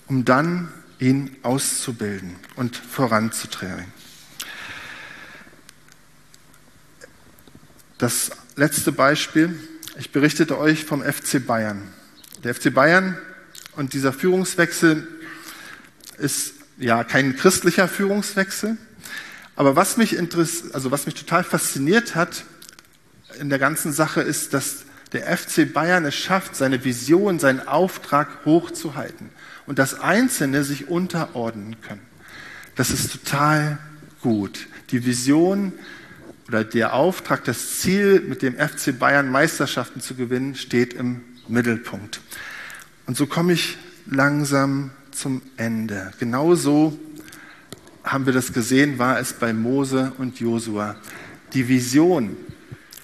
um 0.07 0.25
dann 0.25 0.73
ihn 1.01 1.37
auszubilden 1.43 2.37
und 2.55 2.77
voranzuträgen. 2.77 3.93
Das 7.99 8.31
letzte 8.55 8.93
Beispiel, 8.93 9.59
ich 9.99 10.13
berichtete 10.13 10.57
euch 10.59 10.85
vom 10.85 11.03
FC 11.03 11.45
Bayern. 11.45 11.83
Der 12.45 12.55
FC 12.55 12.73
Bayern 12.73 13.19
und 13.75 13.93
dieser 13.93 14.13
Führungswechsel 14.13 15.09
ist 16.19 16.55
ja 16.79 17.05
kein 17.05 17.37
christlicher 17.37 17.89
Führungswechsel. 17.89 18.77
Aber 19.57 19.77
was 19.77 19.97
mich, 19.97 20.19
also 20.19 20.91
was 20.91 21.07
mich 21.07 21.15
total 21.15 21.45
fasziniert 21.45 22.15
hat 22.15 22.45
in 23.39 23.51
der 23.51 23.59
ganzen 23.59 23.93
Sache 23.93 24.21
ist, 24.21 24.55
dass 24.55 24.85
der 25.13 25.37
FC 25.37 25.73
Bayern 25.73 26.05
es 26.05 26.15
schafft, 26.17 26.57
seine 26.57 26.85
Vision, 26.85 27.39
seinen 27.39 27.67
Auftrag 27.67 28.45
hochzuhalten 28.45 29.31
und 29.67 29.79
dass 29.79 30.01
Einzelne 30.01 30.65
sich 30.65 30.89
unterordnen 30.89 31.81
können. 31.81 32.03
Das 32.75 32.91
ist 32.91 33.13
total 33.13 33.79
gut. 34.21 34.67
Die 34.91 35.05
Vision 35.05 35.73
oder 36.49 36.65
der 36.65 36.95
Auftrag, 36.95 37.45
das 37.45 37.79
Ziel, 37.79 38.21
mit 38.21 38.43
dem 38.43 38.57
FC 38.57 38.99
Bayern 38.99 39.31
Meisterschaften 39.31 40.01
zu 40.01 40.15
gewinnen, 40.15 40.57
steht 40.57 40.93
im 40.95 41.23
Mittelpunkt. 41.47 42.21
Und 43.07 43.17
so 43.17 43.27
komme 43.27 43.53
ich 43.53 43.79
langsam 44.07 44.91
zum 45.15 45.43
Ende. 45.57 46.13
Genauso 46.19 46.99
haben 48.03 48.27
wir 48.27 48.33
das 48.33 48.53
gesehen, 48.53 48.99
war 48.99 49.19
es 49.19 49.33
bei 49.33 49.53
Mose 49.53 50.13
und 50.19 50.41
Josua. 50.41 50.97
Die 51.55 51.69
Vision 51.69 52.37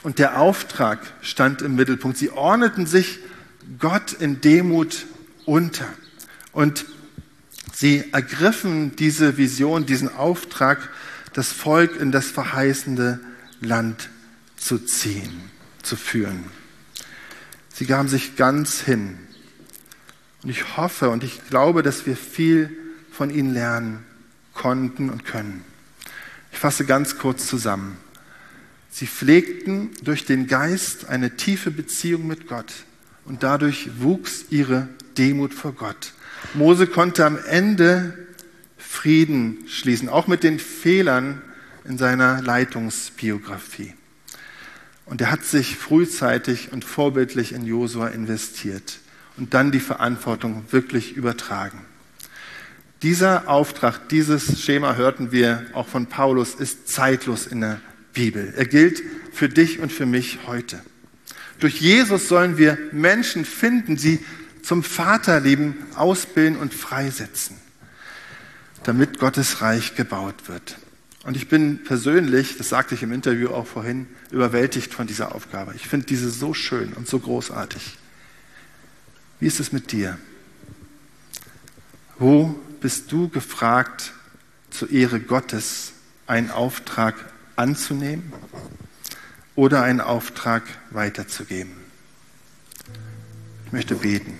und 0.03 0.19
der 0.19 0.39
Auftrag 0.41 1.01
stand 1.23 1.63
im 1.63 1.77
Mittelpunkt. 1.77 2.19
Sie 2.19 2.31
ordneten 2.31 2.87
sich 2.87 3.19
Gott 3.79 4.13
in 4.13 4.41
Demut 4.41 5.07
unter. 5.45 5.87
Und 6.53 6.85
sie 7.73 8.05
ergriffen 8.13 8.97
diese 8.97 9.37
Vision, 9.37 9.87
diesen 9.87 10.15
Auftrag, 10.15 10.91
das 11.33 11.53
Volk 11.53 11.97
in 12.01 12.13
das 12.13 12.27
verheißende 12.27 13.21
Land 13.61 14.11
zu 14.57 14.79
ziehen, 14.79 15.51
zu 15.83 15.97
führen. 15.97 16.45
Sie 17.73 17.87
gaben 17.87 18.09
sich 18.09 18.37
ganz 18.37 18.81
hin. 18.81 19.19
Und 20.43 20.51
ich 20.51 20.77
hoffe 20.77 21.11
und 21.11 21.23
ich 21.25 21.47
glaube, 21.49 21.83
dass 21.83 22.07
wir 22.07 22.17
viel 22.17 22.77
von 23.13 23.31
ihnen 23.31 23.53
lernen 23.53 24.05
konnten 24.55 25.11
und 25.11 25.25
können. 25.25 25.65
Ich 26.53 26.59
fasse 26.59 26.85
ganz 26.85 27.19
kurz 27.19 27.47
zusammen. 27.47 27.99
Sie 28.91 29.07
pflegten 29.07 29.91
durch 30.03 30.25
den 30.25 30.47
Geist 30.47 31.07
eine 31.09 31.37
tiefe 31.37 31.71
Beziehung 31.71 32.27
mit 32.27 32.49
Gott 32.49 32.73
und 33.25 33.43
dadurch 33.43 33.91
wuchs 34.01 34.47
ihre 34.51 34.89
Demut 35.17 35.55
vor 35.55 35.73
Gott. 35.73 36.13
Mose 36.55 36.87
konnte 36.87 37.27
am 37.27 37.39
Ende 37.39 38.27
Frieden 38.79 39.59
schließen, 39.69 40.09
auch 40.09 40.27
mit 40.27 40.43
den 40.43 40.59
Fehlern 40.59 41.43
in 41.85 41.99
seiner 41.99 42.43
Leitungsbiografie. 42.43 43.95
Und 45.05 45.21
er 45.21 45.31
hat 45.31 45.45
sich 45.45 45.77
frühzeitig 45.77 46.73
und 46.73 46.85
vorbildlich 46.85 47.53
in 47.53 47.65
Josua 47.67 48.09
investiert 48.09 48.99
und 49.41 49.55
dann 49.55 49.73
die 49.73 49.81
Verantwortung 49.81 50.65
wirklich 50.71 51.17
übertragen. 51.17 51.81
Dieser 53.03 53.49
Auftrag, 53.49 54.11
dieses 54.11 54.63
Schema 54.63 54.97
hörten 54.97 55.33
wir 55.33 55.65
auch 55.73 55.89
von 55.89 56.07
Paulus, 56.07 56.55
ist 56.55 56.89
zeitlos 56.89 57.47
in 57.47 57.63
der 57.63 57.81
Bibel. 58.13 58.53
Er 58.55 58.67
gilt 58.67 59.03
für 59.33 59.49
dich 59.49 59.81
und 59.81 59.91
für 59.91 60.05
mich 60.05 60.41
heute. 60.47 60.81
Durch 61.59 61.81
Jesus 61.81 62.29
sollen 62.29 62.59
wir 62.59 62.77
Menschen 62.93 63.47
finden, 63.47 63.97
sie 63.97 64.23
zum 64.63 64.83
Vaterleben 64.83 65.75
ausbilden 65.97 66.59
und 66.59 66.75
freisetzen, 66.75 67.57
damit 68.85 69.19
Gottes 69.19 69.63
Reich 69.63 69.95
gebaut 69.95 70.49
wird. 70.49 70.77
Und 71.25 71.37
ich 71.37 71.49
bin 71.49 71.83
persönlich, 71.85 72.59
das 72.59 72.69
sagte 72.69 72.95
ich 72.95 73.03
im 73.03 73.13
Interview 73.13 73.49
auch 73.49 73.67
vorhin, 73.67 74.07
überwältigt 74.31 74.93
von 74.93 75.07
dieser 75.07 75.35
Aufgabe. 75.35 75.73
Ich 75.77 75.89
finde 75.89 76.05
diese 76.05 76.31
so 76.31 76.53
schön 76.53 76.93
und 76.93 77.09
so 77.09 77.19
großartig. 77.19 77.97
Wie 79.41 79.47
ist 79.47 79.59
es 79.59 79.73
mit 79.73 79.91
dir? 79.91 80.19
Wo 82.19 82.55
bist 82.81 83.11
du 83.11 83.31
gefragt, 83.31 84.13
zur 84.69 84.91
Ehre 84.91 85.19
Gottes 85.19 85.93
einen 86.27 86.51
Auftrag 86.51 87.15
anzunehmen 87.57 88.33
oder 89.57 89.83
einen 89.83 90.03
Auftrag 90.03 90.63
weiterzugeben? 90.91 91.73
Ich 93.65 93.73
möchte 93.73 93.95
beten. 93.95 94.35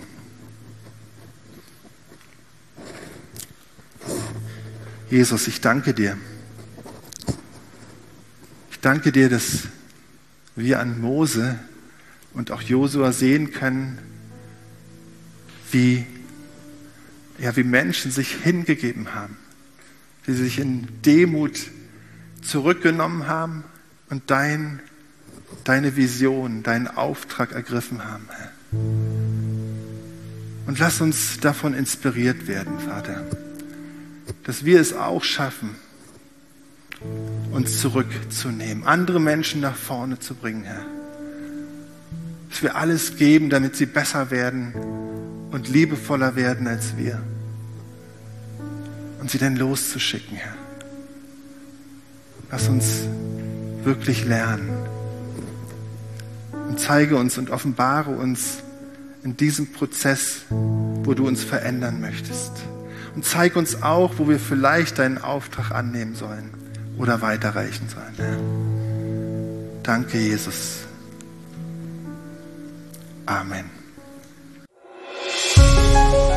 Jesus, 5.09 5.49
ich 5.49 5.63
danke 5.63 5.95
dir. 5.95 6.19
Ich 8.71 8.81
danke 8.81 9.13
dir, 9.13 9.31
dass 9.31 9.63
wir 10.57 10.79
an 10.79 11.01
Mose 11.01 11.59
und 12.35 12.51
auch 12.51 12.61
Josua 12.61 13.13
sehen 13.13 13.51
können, 13.51 13.99
wie, 15.73 16.07
ja, 17.39 17.57
wie 17.57 17.65
Menschen 17.65 18.11
sich 18.11 18.35
hingegeben 18.35 19.15
haben, 19.15 19.37
wie 20.25 20.33
sie 20.33 20.45
sich 20.45 20.59
in 20.59 20.89
Demut 21.05 21.59
zurückgenommen 22.43 23.27
haben 23.27 23.65
und 24.09 24.31
dein, 24.31 24.81
deine 25.65 25.97
Vision, 25.97 26.63
deinen 26.63 26.89
Auftrag 26.89 27.53
ergriffen 27.53 28.05
haben. 28.05 28.29
Herr. 28.31 28.53
Und 30.67 30.79
lass 30.79 31.01
uns 31.01 31.41
davon 31.41 31.75
inspiriert 31.75 32.47
werden, 32.47 32.79
Vater, 32.79 33.27
dass 34.45 34.65
wir 34.65 34.81
es 34.81 34.93
auch 34.93 35.25
schaffen, 35.25 35.75
uns 37.51 37.81
zurückzunehmen, 37.81 38.85
andere 38.85 39.21
Menschen 39.21 39.61
nach 39.61 39.75
vorne 39.75 40.19
zu 40.19 40.35
bringen, 40.35 40.65
Herr. 40.65 40.87
Dass 42.51 42.63
wir 42.63 42.77
alles 42.77 43.17
geben, 43.17 43.49
damit 43.49 43.77
sie 43.77 43.87
besser 43.87 44.31
werden 44.31 44.75
und 45.51 45.69
liebevoller 45.69 46.37
werden 46.37 46.67
als 46.67 46.97
wir. 46.97 47.21
Und 49.21 49.31
sie 49.31 49.39
dann 49.39 49.57
loszuschicken, 49.57 50.37
Herr. 50.37 50.55
Lass 52.51 52.69
uns 52.69 53.03
wirklich 53.85 54.25
lernen. 54.25 54.71
Und 56.69 56.81
zeige 56.81 57.17
uns 57.17 57.39
und 57.39 57.51
offenbare 57.51 58.11
uns 58.11 58.59
in 59.23 59.37
diesem 59.37 59.73
Prozess, 59.73 60.43
wo 60.49 61.15
du 61.15 61.27
uns 61.27 61.45
verändern 61.45 62.01
möchtest. 62.01 62.53
Und 63.15 63.25
zeige 63.25 63.59
uns 63.59 63.83
auch, 63.83 64.15
wo 64.19 64.29
wir 64.29 64.39
vielleicht 64.39 64.99
deinen 64.99 65.19
Auftrag 65.19 65.73
annehmen 65.73 66.15
sollen 66.15 66.51
oder 66.97 67.21
weiterreichen 67.21 67.89
sollen. 67.89 68.15
Herr. 68.17 68.39
Danke, 69.83 70.19
Jesus. 70.19 70.85
Amen. 73.27 73.80
Thank 75.93 76.15
you. 76.15 76.30